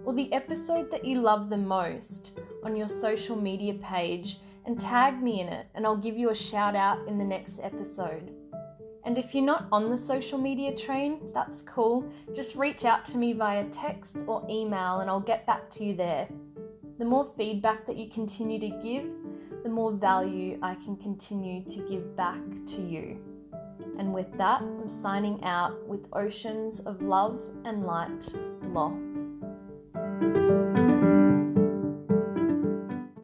[0.04, 5.22] or the episode that you love the most on your social media page and tag
[5.22, 8.32] me in it, and I'll give you a shout out in the next episode.
[9.04, 12.04] And if you're not on the social media train, that's cool.
[12.34, 15.94] Just reach out to me via text or email, and I'll get back to you
[15.94, 16.28] there.
[16.98, 19.10] The more feedback that you continue to give,
[19.62, 23.18] the more value I can continue to give back to you.
[23.98, 28.32] And with that, I'm signing out with oceans of love and light.
[28.62, 28.92] Law.
[30.20, 30.57] Thank you.